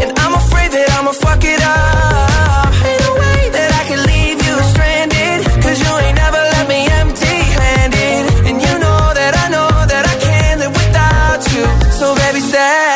And 0.00 0.10
I'm 0.20 0.32
afraid 0.32 0.72
that 0.72 0.88
I'ma 0.96 1.12
fuck 1.12 1.44
it 1.44 1.60
up. 1.60 2.72
Ain't 2.88 3.00
no 3.04 3.12
way 3.12 3.42
that 3.52 3.70
I 3.76 3.82
can 3.88 4.00
leave 4.08 4.38
you 4.40 4.54
stranded. 4.72 5.44
Cause 5.62 5.76
you 5.84 5.92
ain't 6.00 6.16
never 6.16 6.40
left 6.52 6.68
me 6.68 6.80
empty 7.02 7.36
handed. 7.60 8.24
And 8.48 8.56
you 8.56 8.74
know 8.78 9.12
that 9.20 9.32
I 9.36 9.46
know 9.52 9.68
that 9.68 10.04
I 10.08 10.16
can't 10.24 10.60
live 10.60 10.72
without 10.72 11.42
you. 11.52 11.64
So 11.92 12.14
baby, 12.14 12.40
stay. 12.40 12.95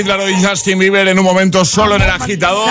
Kid 0.00 0.06
Laroi 0.06 0.32
y 0.32 0.42
Justin 0.42 0.78
Bieber 0.78 1.08
en 1.08 1.18
un 1.18 1.24
momento 1.26 1.62
solo 1.62 1.96
en 1.96 2.00
el 2.00 2.08
agitador. 2.08 2.70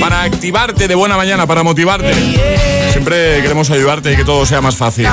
Para 0.00 0.22
activarte 0.22 0.88
de 0.88 0.94
buena 0.94 1.18
mañana, 1.18 1.46
para 1.46 1.62
motivarte. 1.62 2.14
Siempre 2.90 3.42
queremos 3.42 3.68
ayudarte 3.70 4.14
y 4.14 4.16
que 4.16 4.24
todo 4.24 4.46
sea 4.46 4.62
más 4.62 4.76
fácil. 4.76 5.06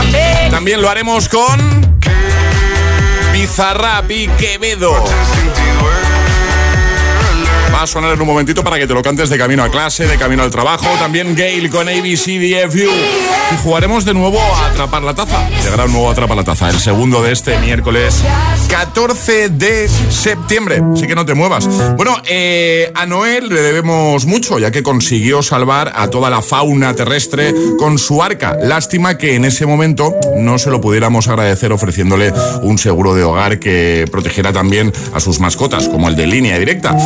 También 0.50 0.82
lo 0.82 0.90
haremos 0.90 1.28
con 1.28 1.98
Bizarrap 3.34 4.10
y 4.10 4.28
Quevedo. 4.30 4.94
Va 7.78 7.84
a 7.84 7.88
sonar 7.88 8.12
en 8.12 8.20
un 8.20 8.26
momentito 8.26 8.64
para 8.64 8.80
que 8.80 8.88
te 8.88 8.94
lo 8.96 9.04
cantes 9.04 9.30
de 9.30 9.38
camino 9.38 9.62
a 9.62 9.70
clase, 9.70 10.08
de 10.08 10.18
camino 10.18 10.42
al 10.42 10.50
trabajo. 10.50 10.88
También 10.98 11.36
Gail 11.36 11.70
con 11.70 11.88
ABCDFU. 11.88 12.90
Y 12.90 13.58
jugaremos 13.62 14.04
de 14.04 14.16
nuevo 14.16 14.40
a 14.42 14.72
Atrapar 14.72 15.04
la 15.04 15.14
Taza. 15.14 15.48
Llegará 15.64 15.86
un 15.86 15.92
nuevo 15.92 16.10
Atrapar 16.10 16.38
la 16.38 16.44
Taza, 16.44 16.72
el 16.72 16.80
segundo 16.80 17.22
de 17.22 17.34
este 17.34 17.56
miércoles 17.60 18.24
14 18.68 19.50
de 19.50 19.88
septiembre. 19.88 20.82
Así 20.92 21.06
que 21.06 21.14
no 21.14 21.24
te 21.24 21.36
muevas. 21.36 21.70
Bueno, 21.96 22.18
eh, 22.26 22.92
a 22.96 23.06
Noel 23.06 23.50
le 23.50 23.62
debemos 23.62 24.26
mucho, 24.26 24.58
ya 24.58 24.72
que 24.72 24.82
consiguió 24.82 25.44
salvar 25.44 25.94
a 25.96 26.10
toda 26.10 26.32
la 26.32 26.42
fauna 26.42 26.96
terrestre 26.96 27.54
con 27.78 28.00
su 28.00 28.24
arca. 28.24 28.58
Lástima 28.60 29.20
que 29.20 29.36
en 29.36 29.46
ese 29.46 29.68
momento 29.68 30.16
no 30.40 30.58
se 30.58 30.72
lo 30.72 30.82
pudiéramos 30.82 31.28
agradecer 31.28 31.72
ofreciéndole 31.72 32.34
un 32.64 32.80
seguro 32.80 33.14
de 33.14 33.24
hogar 33.24 33.60
que 33.60 34.06
protegiera 34.12 34.52
también 34.52 34.92
a 35.14 35.20
sus 35.20 35.40
mascotas, 35.40 35.88
como 35.88 36.10
el 36.10 36.16
de 36.16 36.26
línea 36.26 36.58
directa. 36.58 36.98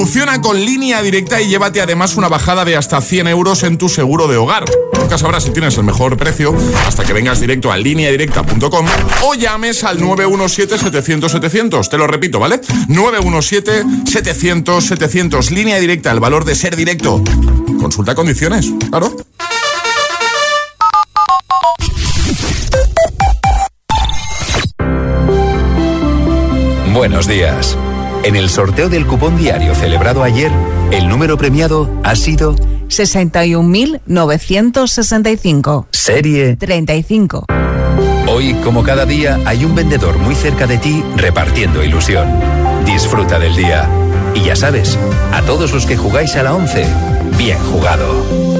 Evoluciona 0.00 0.40
con 0.40 0.58
línea 0.58 1.02
directa 1.02 1.42
y 1.42 1.48
llévate 1.48 1.82
además 1.82 2.16
una 2.16 2.28
bajada 2.28 2.64
de 2.64 2.74
hasta 2.74 3.02
100 3.02 3.28
euros 3.28 3.62
en 3.64 3.76
tu 3.76 3.90
seguro 3.90 4.28
de 4.28 4.38
hogar. 4.38 4.64
Nunca 4.98 5.18
sabrás 5.18 5.44
si 5.44 5.50
tienes 5.50 5.76
el 5.76 5.84
mejor 5.84 6.16
precio 6.16 6.56
hasta 6.86 7.04
que 7.04 7.12
vengas 7.12 7.38
directo 7.38 7.70
a 7.70 7.76
lineadirecta.com 7.76 8.86
o 9.24 9.34
llames 9.34 9.84
al 9.84 10.00
917-700-700. 10.00 11.90
Te 11.90 11.98
lo 11.98 12.06
repito, 12.06 12.40
¿vale? 12.40 12.62
917-700-700. 12.88 15.50
Línea 15.50 15.78
directa, 15.78 16.10
el 16.12 16.20
valor 16.20 16.46
de 16.46 16.54
ser 16.54 16.76
directo. 16.76 17.22
Consulta 17.78 18.14
condiciones, 18.14 18.72
claro. 18.88 19.14
Buenos 26.94 27.28
días. 27.28 27.76
En 28.22 28.36
el 28.36 28.50
sorteo 28.50 28.90
del 28.90 29.06
cupón 29.06 29.38
diario 29.38 29.74
celebrado 29.74 30.22
ayer, 30.22 30.52
el 30.90 31.08
número 31.08 31.38
premiado 31.38 31.90
ha 32.04 32.14
sido 32.16 32.54
61.965. 32.88 35.86
Serie 35.90 36.56
35. 36.56 37.46
Hoy, 38.28 38.52
como 38.62 38.82
cada 38.82 39.06
día, 39.06 39.38
hay 39.46 39.64
un 39.64 39.74
vendedor 39.74 40.18
muy 40.18 40.34
cerca 40.34 40.66
de 40.66 40.76
ti 40.76 41.02
repartiendo 41.16 41.82
ilusión. 41.82 42.28
Disfruta 42.84 43.38
del 43.38 43.56
día. 43.56 43.88
Y 44.34 44.44
ya 44.44 44.54
sabes, 44.54 44.98
a 45.32 45.40
todos 45.42 45.72
los 45.72 45.86
que 45.86 45.96
jugáis 45.96 46.36
a 46.36 46.42
la 46.42 46.54
11, 46.54 46.84
bien 47.38 47.56
jugado. 47.72 48.59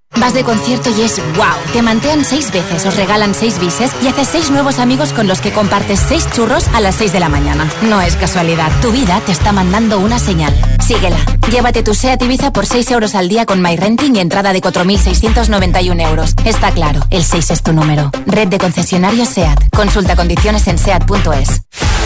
Vas 0.17 0.33
de 0.33 0.43
concierto 0.43 0.89
y 0.95 1.01
es 1.01 1.17
wow. 1.35 1.45
Te 1.73 1.81
mantean 1.81 2.25
seis 2.25 2.51
veces, 2.51 2.85
os 2.85 2.95
regalan 2.95 3.33
seis 3.33 3.59
bises 3.59 3.91
y 4.03 4.07
haces 4.07 4.27
seis 4.27 4.51
nuevos 4.51 4.77
amigos 4.79 5.13
con 5.13 5.27
los 5.27 5.39
que 5.41 5.51
compartes 5.51 5.99
seis 6.07 6.27
churros 6.31 6.67
a 6.73 6.81
las 6.81 6.95
seis 6.95 7.13
de 7.13 7.19
la 7.19 7.29
mañana. 7.29 7.67
No 7.83 8.01
es 8.01 8.15
casualidad. 8.15 8.71
Tu 8.81 8.91
vida 8.91 9.21
te 9.25 9.31
está 9.31 9.51
mandando 9.51 9.99
una 9.99 10.19
señal. 10.19 10.53
Síguela. 10.85 11.17
Llévate 11.49 11.83
tu 11.83 11.93
SEAT 11.93 12.21
Ibiza 12.21 12.51
por 12.53 12.65
6 12.65 12.91
euros 12.91 13.15
al 13.15 13.27
día 13.27 13.45
con 13.45 13.61
MyRenting 13.61 14.15
y 14.15 14.19
entrada 14.19 14.53
de 14.53 14.61
4.691 14.61 16.07
euros. 16.07 16.33
Está 16.45 16.71
claro, 16.71 17.01
el 17.09 17.23
6 17.23 17.51
es 17.51 17.63
tu 17.63 17.73
número. 17.73 18.11
Red 18.25 18.49
de 18.49 18.57
concesionarios 18.57 19.29
SEAT. 19.29 19.69
Consulta 19.75 20.15
condiciones 20.15 20.67
en 20.67 20.77
SEAT.es. 20.77 21.61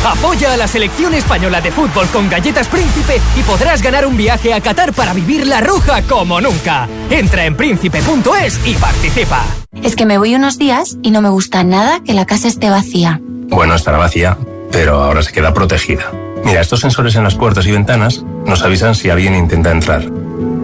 Apoya 0.06 0.54
a 0.54 0.58
la 0.58 0.68
selección 0.68 1.16
española 1.16 1.62
de 1.62 1.72
fútbol 1.72 2.06
con 2.10 2.30
Galletas 2.30 2.68
Príncipe 2.68 3.20
y 3.36 3.42
podrás 3.42 3.82
ganar 3.82 4.06
un 4.06 4.16
viaje 4.16 4.54
a 4.54 4.62
Qatar 4.62 4.94
para 4.94 5.14
vivir 5.14 5.48
la 5.48 5.62
ruja 5.62 6.04
como 6.04 6.40
nunca. 6.40 6.88
Entra 7.10 7.46
en 7.46 7.58
príncipe.es 7.58 8.62
y 8.68 8.76
participa. 8.76 9.44
Es 9.82 9.96
que 9.96 10.06
me 10.06 10.20
voy 10.20 10.36
unos 10.36 10.60
días 10.60 10.98
y 11.02 11.10
no 11.10 11.24
me 11.24 11.30
gusta 11.30 11.64
nada 11.64 12.02
que 12.04 12.14
la 12.14 12.28
casa 12.28 12.48
esté 12.48 12.70
vacía. 12.70 13.20
Bueno, 13.50 13.74
estará 13.74 13.98
vacía, 13.98 14.38
pero 14.72 15.04
ahora 15.04 15.24
se 15.24 15.34
queda 15.34 15.56
protegida. 15.56 16.12
Mira, 16.44 16.62
estos 16.62 16.82
sensores 16.82 17.16
en 17.16 17.24
las 17.24 17.34
puertas 17.34 17.66
y 17.66 17.72
ventanas 17.72 18.24
nos 18.46 18.62
avisan 18.62 18.94
si 18.94 19.10
alguien 19.10 19.34
intenta 19.34 19.72
entrar. 19.72 20.04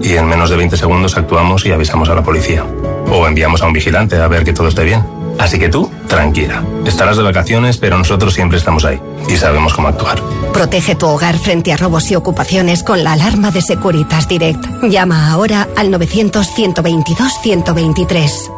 Y 0.04 0.14
en 0.14 0.28
menos 0.28 0.52
de 0.52 0.58
20 0.58 0.78
segundos 0.78 1.18
actuamos 1.18 1.66
y 1.66 1.72
avisamos 1.72 2.10
a 2.10 2.16
la 2.16 2.22
policía. 2.22 2.64
O 3.10 3.28
enviamos 3.28 3.64
a 3.64 3.66
un 3.66 3.74
vigilante 3.74 4.18
a 4.18 4.28
ver 4.28 4.44
que 4.44 4.54
todo 4.54 4.68
esté 4.68 4.84
bien. 4.84 5.04
Así 5.39 5.60
que 5.60 5.70
tú, 5.70 5.89
tranquila. 6.08 6.63
Estarás 6.86 7.15
de 7.17 7.24
vacaciones, 7.24 7.78
pero 7.78 7.98
nosotros 7.98 8.34
siempre 8.34 8.58
estamos 8.58 8.86
ahí. 8.86 9.00
Y 9.28 9.36
sabemos 9.38 9.74
cómo 9.74 9.88
actuar. 9.88 10.22
Protege 10.54 10.96
tu 10.96 11.08
hogar 11.08 11.38
frente 11.38 11.74
a 11.74 11.78
robos 11.78 12.10
y 12.12 12.15
ocupaciones 12.15 12.84
con 12.84 13.04
la 13.04 13.13
alarma 13.13 13.52
de 13.52 13.62
Securitas 13.62 14.28
Direct. 14.28 14.65
Llama 14.84 15.32
ahora 15.32 15.67
al 15.76 15.91
900-122-123. 15.91 18.52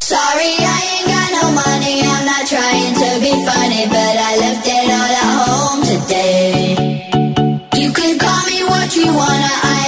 Sorry, 0.00 0.56
I 0.58 0.80
ain't 0.94 1.06
got 1.06 1.30
no 1.42 1.50
money, 1.52 2.00
I'm 2.00 2.24
not 2.24 2.48
me 3.20 3.44
funny, 3.44 3.86
but 3.88 4.16
I 4.30 4.36
left 4.40 4.66
it 4.66 4.90
all 4.96 5.12
at 5.22 5.32
home 5.44 5.82
today. 5.84 6.76
You 7.74 7.92
can 7.92 8.18
call 8.18 8.42
me 8.46 8.62
what 8.64 8.96
you 8.96 9.12
wanna, 9.12 9.52
I 9.62 9.87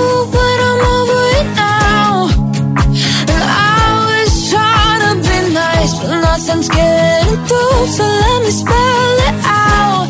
nothing's 6.61 6.69
getting 6.69 7.45
through. 7.45 7.87
So 7.87 8.03
let 8.03 8.43
me 8.43 8.51
spell 8.51 9.17
it 9.27 9.35
out. 9.45 10.07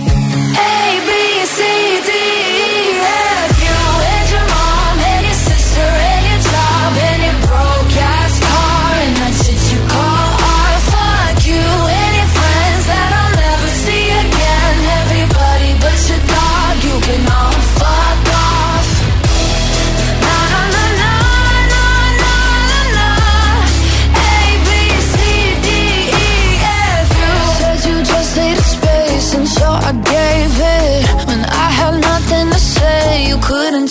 A 0.57 0.90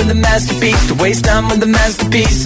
With 0.00 0.08
the 0.08 0.14
masterpiece, 0.14 0.88
to 0.88 0.94
waste 0.94 1.24
time 1.24 1.48
with 1.48 1.60
the 1.60 1.66
masterpiece. 1.66 2.40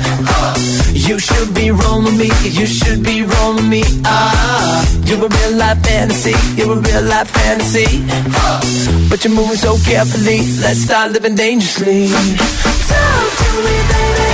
You 0.93 1.19
should 1.19 1.55
be 1.55 1.71
rolling 1.71 2.17
me, 2.17 2.31
you 2.43 2.67
should 2.67 3.03
be 3.03 3.23
rolling 3.23 3.69
me. 3.69 3.83
Ah, 4.05 4.83
you're 5.07 5.25
a 5.25 5.29
real 5.29 5.53
life 5.57 5.81
fantasy, 5.87 6.35
you're 6.57 6.73
a 6.73 6.81
real 6.81 7.03
life 7.03 7.31
fantasy. 7.31 8.03
But 9.09 9.25
you're 9.25 9.35
moving 9.35 9.57
so 9.57 9.77
carefully, 9.87 10.39
let's 10.65 10.81
start 10.81 11.13
living 11.13 11.37
dangerously. 11.37 12.09
Talk 12.91 13.29
to 13.41 13.49
me, 13.67 13.77
baby. 13.93 14.31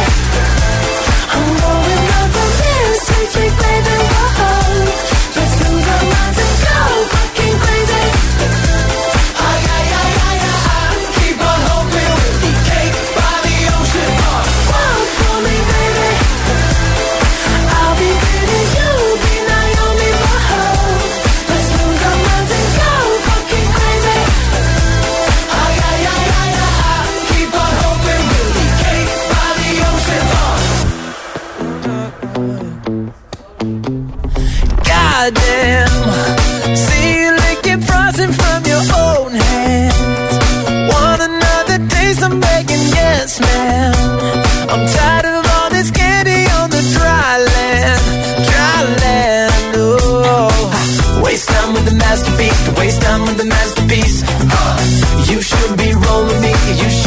I'm 1.35 1.49
going 1.61 2.09
up 2.21 2.37
on 2.43 2.51
this 2.61 2.99
sweet, 3.07 3.29
sweet 3.35 3.55
baby. 3.61 3.97
Whoa. 4.17 5.00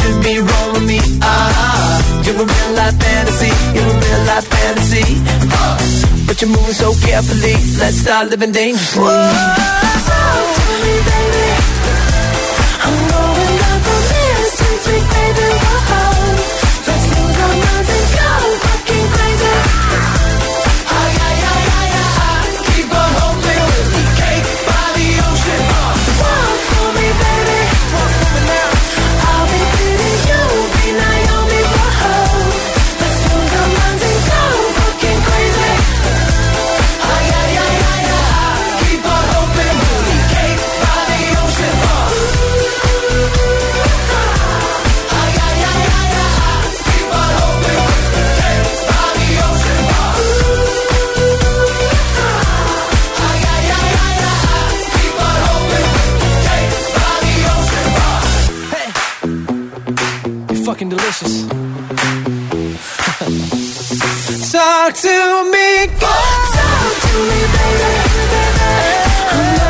Should 0.04 0.22
be 0.22 0.38
rolling 0.38 0.86
me. 0.86 1.00
Ah, 1.22 2.22
you're 2.24 2.36
a 2.36 2.44
real 2.44 2.70
life 2.76 2.96
fantasy, 3.00 3.52
you're 3.74 3.88
a 3.88 4.02
real 4.04 4.22
life 4.28 4.46
fantasy. 4.46 5.06
Uh, 5.56 5.78
but 6.26 6.40
you're 6.40 6.50
moving 6.50 6.74
so 6.74 6.92
carefully, 7.06 7.54
let's 7.80 7.96
start 8.04 8.28
living 8.28 8.52
dangerously. 8.52 9.02
Talk 10.08 10.63
to 65.04 65.50
me. 65.52 65.86
Talk 66.00 66.94
to 67.04 67.18
me, 67.28 67.40
baby. 67.54 67.92
I'm. 69.30 69.64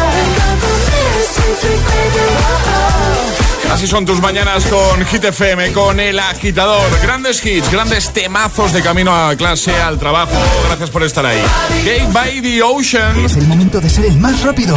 Así 3.74 3.88
son 3.88 4.06
tus 4.06 4.20
mañanas 4.20 4.64
con 4.66 5.04
Hit 5.04 5.24
FM, 5.24 5.72
con 5.72 5.98
el 5.98 6.20
agitador. 6.20 6.88
Grandes 7.02 7.44
hits, 7.44 7.72
grandes 7.72 8.12
temazos 8.12 8.72
de 8.72 8.82
camino 8.82 9.12
a 9.12 9.34
clase, 9.34 9.74
al 9.74 9.98
trabajo. 9.98 10.30
Gracias 10.68 10.90
por 10.90 11.02
estar 11.02 11.26
ahí. 11.26 11.42
Gate 11.84 12.06
by 12.12 12.40
the 12.40 12.62
Ocean. 12.62 13.24
Es 13.24 13.36
el 13.36 13.48
momento 13.48 13.80
de 13.80 13.90
ser 13.90 14.04
el 14.04 14.16
más 14.16 14.42
rápido. 14.42 14.76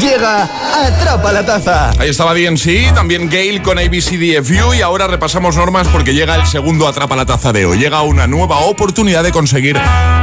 Llega 0.00 0.48
Atrapa 0.86 1.32
la 1.32 1.44
Taza. 1.44 1.90
Ahí 1.98 2.08
estaba 2.08 2.34
DNC, 2.34 2.94
también 2.94 3.28
Gale 3.28 3.62
con 3.62 3.78
ABCDFU 3.78 4.74
y 4.74 4.82
ahora 4.82 5.06
repasamos 5.06 5.56
normas 5.56 5.86
porque 5.88 6.14
llega 6.14 6.34
el 6.34 6.46
segundo 6.46 6.88
Atrapa 6.88 7.14
la 7.14 7.26
Taza 7.26 7.52
de 7.52 7.66
hoy. 7.66 7.78
Llega 7.78 8.02
una 8.02 8.26
nueva 8.26 8.58
oportunidad 8.60 9.22
de 9.22 9.32
conseguir 9.32 9.78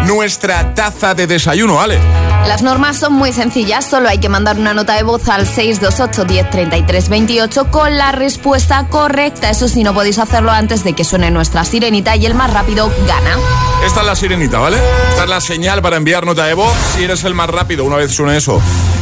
nuestra 0.06 0.74
taza 0.74 1.14
de 1.14 1.28
desayuno, 1.28 1.76
¿vale? 1.76 2.00
Las 2.48 2.62
normas 2.62 2.98
son 2.98 3.14
muy 3.14 3.32
sencillas, 3.34 3.86
solo 3.86 4.10
hay 4.10 4.18
que 4.18 4.30
mandar 4.30 4.58
una 4.58 4.74
nota 4.74 4.96
de 4.96 5.04
voz 5.04 5.28
al 5.28 5.46
628 5.46 6.26
1033 6.26 7.10
28 7.10 7.70
con 7.70 7.98
la 7.98 8.12
respuesta 8.12 8.88
correcta. 8.88 9.50
Eso 9.50 9.68
sí, 9.68 9.84
no 9.84 9.94
podéis 9.94 10.18
hacerlo 10.20 10.52
antes 10.52 10.84
de 10.84 10.94
que 10.94 11.04
suene 11.04 11.32
nuestra 11.32 11.64
sirenita 11.66 12.16
y 12.16 12.26
el 12.26 12.34
más 12.34 12.52
rápido 12.52 12.92
gana. 13.08 13.38
Esta 13.86 14.00
es 14.02 14.06
la 14.06 14.16
sirenita, 14.16 14.60
¿vale? 14.60 14.78
Esta 15.10 15.24
es 15.24 15.30
la 15.30 15.42
señal 15.42 15.82
para 15.82 15.98
enviar 15.98 16.26
nota 16.26 16.46
de 16.46 16.54
voz. 16.54 16.74
Si 16.96 17.04
eres 17.04 17.24
el 17.24 17.36
más 17.36 17.50
rápido, 17.50 17.84
una 17.84 17.98
vez 17.98 18.12
suene 18.12 18.38
eso, 18.38 18.62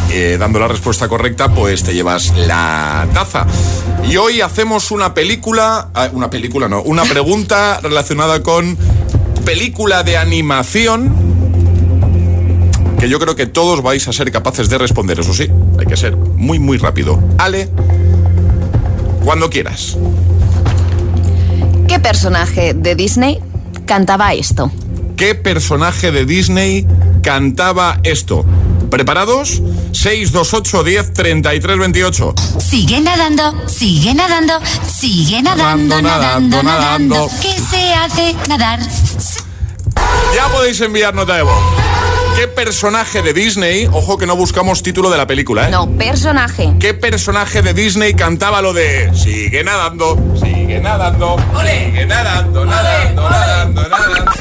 eh, 0.09 0.37
dando 0.39 0.59
la 0.59 0.67
respuesta 0.67 1.07
correcta, 1.07 1.49
pues 1.49 1.83
te 1.83 1.93
llevas 1.93 2.33
la 2.35 3.07
taza. 3.13 3.45
Y 4.09 4.17
hoy 4.17 4.41
hacemos 4.41 4.91
una 4.91 5.13
película, 5.13 5.89
ah, 5.93 6.09
una 6.11 6.29
película 6.29 6.67
no, 6.67 6.81
una 6.81 7.03
pregunta 7.03 7.79
relacionada 7.81 8.41
con 8.41 8.77
película 9.47 10.03
de 10.03 10.17
animación 10.17 11.09
que 12.99 13.07
yo 13.07 13.17
creo 13.17 13.37
que 13.37 13.45
todos 13.45 13.81
vais 13.81 14.05
a 14.09 14.11
ser 14.11 14.29
capaces 14.29 14.67
de 14.67 14.77
responder, 14.77 15.21
eso 15.21 15.33
sí, 15.33 15.47
hay 15.79 15.85
que 15.85 15.95
ser 15.95 16.17
muy, 16.17 16.59
muy 16.59 16.77
rápido. 16.77 17.23
Ale, 17.37 17.69
cuando 19.23 19.49
quieras. 19.49 19.95
¿Qué 21.87 21.97
personaje 21.97 22.73
de 22.73 22.95
Disney 22.95 23.39
cantaba 23.85 24.33
esto? 24.33 24.69
¿Qué 25.15 25.33
personaje 25.33 26.11
de 26.11 26.25
Disney 26.25 26.85
cantaba 27.23 28.01
esto? 28.03 28.43
¿Preparados? 28.89 29.61
628 29.93 30.83
10 30.83 31.13
33 31.13 31.79
28. 31.79 32.33
Sigue 32.59 32.99
nadando, 32.99 33.55
sigue 33.67 34.13
nadando, 34.13 34.59
sigue 34.93 35.41
nadando, 35.41 36.01
nadando, 36.01 36.63
nadando. 36.63 37.29
¿Qué 37.41 37.53
se 37.53 37.93
hace 37.93 38.35
nadar? 38.49 38.79
Podéis 40.57 40.81
enviar 40.81 41.13
nota 41.13 41.35
de 41.35 41.43
voz. 41.43 41.53
¿Qué 42.35 42.47
personaje 42.47 43.21
de 43.21 43.31
Disney, 43.31 43.87
ojo 43.93 44.17
que 44.17 44.25
no 44.25 44.35
buscamos 44.35 44.81
título 44.81 45.11
de 45.11 45.17
la 45.17 45.27
película, 45.27 45.67
¿eh? 45.67 45.71
No, 45.71 45.87
personaje. 45.87 46.73
¿Qué 46.79 46.95
personaje 46.95 47.61
de 47.61 47.75
Disney 47.75 48.15
cantaba 48.15 48.59
lo 48.63 48.73
de 48.73 49.11
sigue 49.15 49.63
nadando, 49.63 50.17
sigue 50.41 50.79
nadando, 50.79 51.35
sigue 51.61 52.05
nadando, 52.07 52.65
nadando, 52.65 53.29
nadando, 53.29 53.81
nadando? 53.87 54.31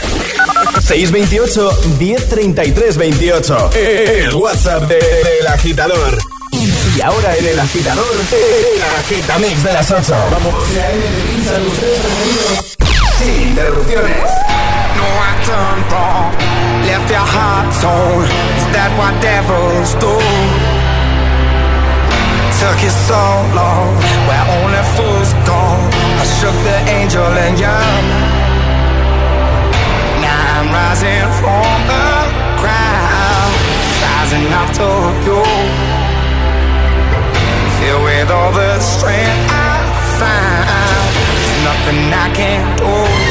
628 0.81 1.71
1033 1.99 2.97
28. 2.97 3.71
El 3.75 4.35
WhatsApp 4.35 4.85
de- 4.85 4.95
del 4.97 5.47
agitador. 5.49 6.19
Y 6.97 7.01
ahora 7.03 7.37
en 7.37 7.47
el 7.47 7.61
agitador, 7.61 8.07
el 8.33 8.83
agitamix 9.05 9.63
de 9.63 9.73
las 9.75 9.91
8. 9.91 10.15
Vamos. 10.33 10.55
Sin 13.19 13.49
interrupciones. 13.49 14.46
I 15.57 15.81
wrong. 15.91 16.33
Left 16.85 17.09
your 17.11 17.27
heart 17.35 17.67
torn. 17.81 18.29
Is 18.61 18.67
that 18.77 18.91
what 19.01 19.15
devils 19.25 19.97
do? 19.97 20.15
Took 22.61 22.79
you 22.85 22.93
so 23.09 23.23
long, 23.53 23.93
where 24.29 24.47
only 24.61 24.85
fools 24.97 25.33
go. 25.45 25.61
I 26.21 26.25
shook 26.25 26.57
the 26.65 26.79
angel 26.89 27.31
and 27.45 27.57
young. 27.61 28.05
Now 30.25 30.41
I'm 30.57 30.69
rising 30.73 31.29
from 31.41 31.77
the 31.91 32.09
ground, 32.61 33.53
rising 34.05 34.49
up 34.61 34.71
to 34.81 34.89
you. 35.27 35.41
Filled 37.77 38.05
with 38.09 38.31
all 38.31 38.53
the 38.53 38.81
strength 38.81 39.53
I 39.53 39.77
find, 40.17 41.13
there's 41.29 41.55
nothing 41.69 42.01
I 42.13 42.29
can't 42.33 42.73
do. 42.81 43.26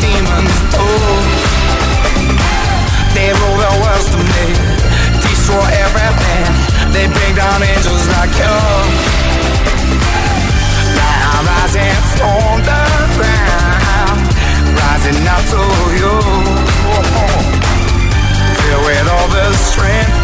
Demons 0.00 0.56
do? 0.74 0.86
They 3.14 3.30
rule 3.30 3.58
the 3.62 3.72
world 3.82 4.06
to 4.14 4.18
me. 4.34 4.46
Destroy 5.22 5.66
everything. 5.84 6.46
They 6.94 7.06
bring 7.06 7.34
down 7.34 7.62
angels 7.62 8.04
like 8.16 8.32
you. 8.42 8.56
Now 10.98 11.34
I'm 11.34 11.44
rising 11.46 11.98
from 12.16 12.56
the 12.70 12.82
ground. 13.16 14.20
Rising 14.78 15.20
up 15.34 15.42
to 15.52 15.62
you. 16.00 16.14
Filled 18.58 18.84
with 18.86 19.08
all 19.14 19.28
the 19.28 19.46
strength 19.68 20.23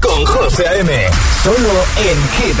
con 0.00 0.24
José 0.24 0.68
A.M. 0.68 1.10
Solo 1.42 1.84
en 1.96 2.28
Hit 2.30 2.60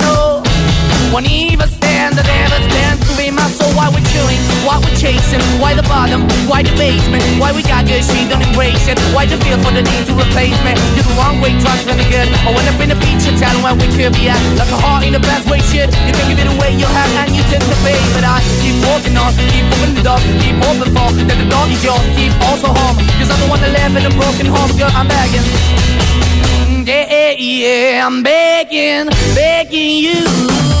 Won't 1.11 1.27
even 1.27 1.67
stand, 1.67 2.15
I 2.15 2.23
never 2.23 2.55
stand 2.71 3.03
to 3.03 3.11
be 3.19 3.27
my 3.35 3.43
soul. 3.51 3.67
Why 3.75 3.91
we're 3.91 3.99
chewing, 4.15 4.39
why 4.63 4.79
we're 4.79 4.95
chasing, 4.95 5.43
why 5.59 5.75
the 5.75 5.83
bottom, 5.83 6.23
why 6.47 6.63
the 6.63 6.71
basement, 6.79 7.19
why 7.35 7.51
we 7.51 7.67
got 7.67 7.83
good, 7.83 7.99
she 7.99 8.23
don't 8.31 8.39
embrace 8.39 8.87
it. 8.87 8.95
Why 9.11 9.27
the 9.27 9.35
feel 9.43 9.59
for 9.59 9.75
the 9.75 9.83
need 9.83 10.07
to 10.07 10.15
replace 10.15 10.55
me? 10.63 10.71
You're 10.95 11.03
the 11.03 11.15
wrong 11.19 11.43
way, 11.43 11.51
trying 11.59 11.83
to 11.83 11.99
good. 12.07 12.31
I 12.31 12.55
went 12.55 12.63
up 12.71 12.79
in 12.79 12.95
the 12.95 12.99
feature 13.03 13.35
town 13.35 13.59
where 13.59 13.75
we 13.75 13.91
could 13.91 14.15
be 14.15 14.31
at. 14.31 14.39
Like 14.55 14.71
a 14.71 14.79
heart 14.79 15.03
in 15.03 15.11
the 15.11 15.19
best 15.19 15.51
way, 15.51 15.59
shit. 15.67 15.91
You 16.07 16.15
can 16.15 16.31
give 16.31 16.39
it 16.39 16.47
away, 16.47 16.79
you 16.79 16.87
have, 16.87 17.11
and 17.19 17.35
you 17.35 17.43
tend 17.51 17.67
to 17.67 17.75
pay. 17.83 17.99
But 18.15 18.23
I 18.23 18.39
keep 18.63 18.79
walking 18.87 19.19
on, 19.19 19.35
keep 19.51 19.67
moving 19.67 19.99
the 19.99 20.07
dog, 20.07 20.23
keep 20.39 20.55
hoping 20.63 20.95
for 20.95 21.11
that 21.11 21.35
the 21.35 21.47
dog 21.51 21.67
is 21.75 21.83
yours, 21.83 21.99
keep 22.15 22.31
also 22.47 22.71
home. 22.71 22.95
Cause 23.19 23.27
I'm 23.27 23.39
the 23.43 23.51
one 23.51 23.59
that 23.59 23.75
live 23.75 23.99
in 23.99 24.07
a 24.07 24.13
broken 24.15 24.47
home, 24.47 24.71
girl, 24.79 24.95
I'm 24.95 25.11
begging. 25.11 25.43
Yeah, 26.87 27.35
yeah, 27.35 28.07
I'm 28.07 28.23
begging, 28.23 29.11
begging 29.35 30.07
you 30.07 30.80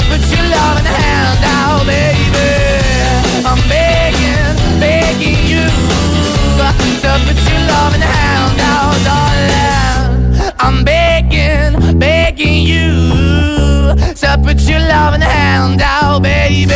to 14.51 14.57
put 14.57 14.69
your 14.69 14.79
love 14.79 15.13
in 15.13 15.19
the 15.19 15.25
hand 15.25 15.81
out, 15.81 16.21
baby. 16.21 16.73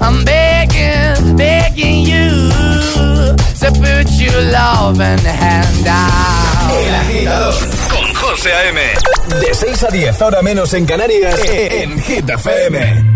I'm 0.00 0.24
begging, 0.24 1.36
begging 1.36 2.04
you 2.04 2.50
to 3.60 3.70
put 3.72 4.10
your 4.18 4.40
love 4.52 5.00
in 5.00 5.16
the 5.22 5.32
hand 5.32 5.86
out. 5.86 6.70
El 6.72 6.94
agitador 6.94 7.54
con 7.90 8.14
José 8.14 8.52
A.M. 8.52 8.80
De 9.40 9.54
6 9.54 9.84
a 9.84 9.88
10, 9.88 10.22
ahora 10.22 10.42
menos 10.42 10.74
en 10.74 10.86
Canarias, 10.86 11.40
en 11.48 12.00
Hit 12.02 12.28
FM. 12.28 13.13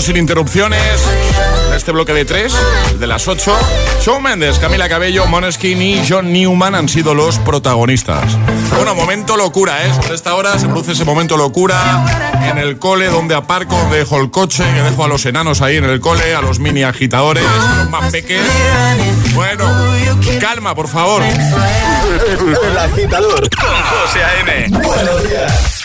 Sin 0.00 0.16
interrupciones. 0.16 0.80
En 1.68 1.74
este 1.74 1.92
bloque 1.92 2.14
de 2.14 2.24
tres, 2.24 2.54
de 2.98 3.06
las 3.06 3.28
ocho, 3.28 3.54
Shawn 4.02 4.22
Mendes, 4.22 4.58
Camila 4.58 4.88
Cabello, 4.88 5.26
Moneskin 5.26 5.82
y 5.82 6.02
John 6.08 6.32
Newman 6.32 6.74
han 6.74 6.88
sido 6.88 7.14
los 7.14 7.38
protagonistas. 7.38 8.24
Bueno, 8.76 8.94
momento 8.94 9.36
locura, 9.36 9.84
¿eh? 9.84 9.92
Sobre 9.94 10.14
esta 10.14 10.34
hora 10.34 10.58
se 10.58 10.66
produce 10.66 10.92
ese 10.92 11.04
momento 11.04 11.36
locura 11.36 12.04
en 12.48 12.58
el 12.58 12.78
cole 12.78 13.08
donde 13.08 13.34
aparco, 13.34 13.76
donde 13.76 13.98
dejo 13.98 14.18
el 14.18 14.30
coche, 14.30 14.64
que 14.74 14.82
dejo 14.82 15.04
a 15.04 15.08
los 15.08 15.26
enanos 15.26 15.60
ahí 15.60 15.76
en 15.76 15.84
el 15.84 16.00
cole, 16.00 16.34
a 16.34 16.40
los 16.40 16.58
mini 16.58 16.84
agitadores, 16.84 17.44
a 17.44 17.78
los 17.78 17.90
más 17.90 18.10
pequeños. 18.10 18.46
Bueno, 19.34 19.64
calma, 20.40 20.74
por 20.74 20.88
favor. 20.88 21.22
El 21.22 22.78
agitador 22.78 23.48
con 23.50 23.82
José 23.82 24.24
A.M. 24.24 24.68
Buenos 24.70 25.28
días. 25.28 25.84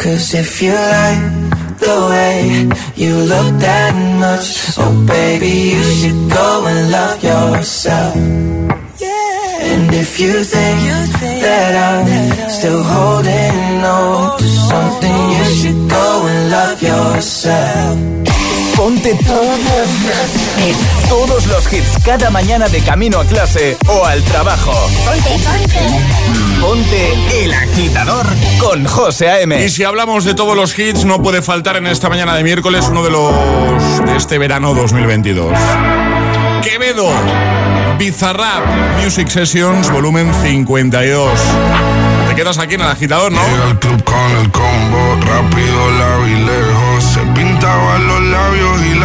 Cause 0.00 0.32
if 0.32 0.62
you 0.62 0.72
like 0.72 1.78
the 1.78 1.96
way 2.08 2.66
you 2.96 3.14
look 3.16 3.52
that 3.60 3.92
much 4.18 4.78
Oh 4.78 5.04
baby, 5.06 5.76
you 5.76 5.82
should 5.82 6.30
go 6.32 6.64
and 6.64 6.90
love 6.90 7.22
yourself. 7.22 8.16
And 8.16 9.94
if 9.94 10.18
you 10.18 10.42
think 10.42 10.80
that 11.44 11.72
I'm 11.76 12.48
still 12.48 12.82
holding 12.82 13.84
on 13.84 14.38
to 14.38 14.48
something 14.48 15.20
You 15.36 15.44
should 15.58 15.90
go 15.90 16.26
and 16.26 16.50
love 16.50 16.82
yourself 16.82 18.19
Ponte 19.02 19.24
todos 19.24 19.58
los 19.58 20.66
hits, 20.66 21.08
todos 21.08 21.46
los 21.46 21.72
hits 21.72 22.04
cada 22.04 22.28
mañana 22.28 22.68
de 22.68 22.82
camino 22.82 23.18
a 23.18 23.24
clase 23.24 23.78
o 23.88 24.04
al 24.04 24.22
trabajo. 24.24 24.74
Ponte, 25.06 25.30
ponte. 25.42 26.60
Ponte 26.60 27.44
el 27.44 27.54
agitador 27.54 28.26
con 28.58 28.84
José 28.84 29.30
A.M. 29.30 29.64
Y 29.64 29.70
si 29.70 29.84
hablamos 29.84 30.26
de 30.26 30.34
todos 30.34 30.54
los 30.54 30.78
hits, 30.78 31.06
no 31.06 31.22
puede 31.22 31.40
faltar 31.40 31.76
en 31.76 31.86
esta 31.86 32.10
mañana 32.10 32.34
de 32.34 32.44
miércoles 32.44 32.88
uno 32.90 33.02
de 33.02 33.10
los 33.10 34.04
de 34.04 34.16
este 34.16 34.36
verano 34.36 34.74
2022. 34.74 35.50
Quevedo, 36.62 37.10
Bizarrap 37.98 38.66
Music 39.02 39.28
Sessions, 39.28 39.90
volumen 39.90 40.30
52. 40.42 41.40
Te 42.28 42.36
quedas 42.36 42.58
aquí 42.58 42.74
en 42.74 42.82
el 42.82 42.88
agitador, 42.88 43.32
¿no? 43.32 43.40
Llega 43.42 43.64
al 43.64 43.78
club 43.78 44.04
con 44.04 44.30
el 44.40 44.50
combo, 44.50 45.16
rápido, 45.26 45.90
lejos. 46.46 47.04
Se 47.04 47.20
pintaban 47.34 48.06
los 48.06 48.20
labios 48.22 48.59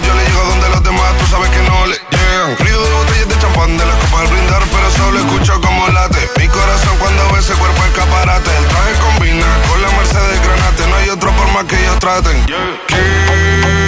yo 0.00 0.14
le 0.14 0.24
llego 0.24 0.44
donde 0.44 0.68
los 0.68 0.82
demás, 0.82 1.16
tú 1.18 1.26
sabes 1.26 1.50
que 1.50 1.62
no 1.62 1.86
le 1.86 1.96
llegan. 1.96 2.56
Río 2.58 2.82
de 2.82 2.90
botellas 2.90 3.28
de 3.28 3.38
champán, 3.38 3.76
de 3.76 3.86
la 3.86 3.94
copa 3.94 4.20
al 4.20 4.28
brindar, 4.28 4.62
pero 4.70 4.90
solo 4.90 5.18
escucho 5.18 5.60
como 5.60 5.88
late. 5.88 6.30
Mi 6.38 6.48
corazón 6.48 6.96
cuando 6.98 7.22
ve 7.32 7.40
ese 7.40 7.54
cuerpo 7.54 7.84
escaparate, 7.84 8.50
el 8.56 8.66
traje 8.66 8.92
combina 9.00 9.46
con 9.68 9.82
la 9.82 9.88
Mercedes 9.90 10.40
Granate, 10.42 10.86
no 10.88 10.96
hay 10.96 11.08
otra 11.10 11.32
forma 11.32 11.66
que 11.66 11.80
ellos 11.80 11.98
traten. 11.98 12.46
Yeah. 12.46 13.87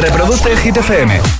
Reproduce 0.00 0.52
el 0.52 0.58
Hit. 0.58 1.38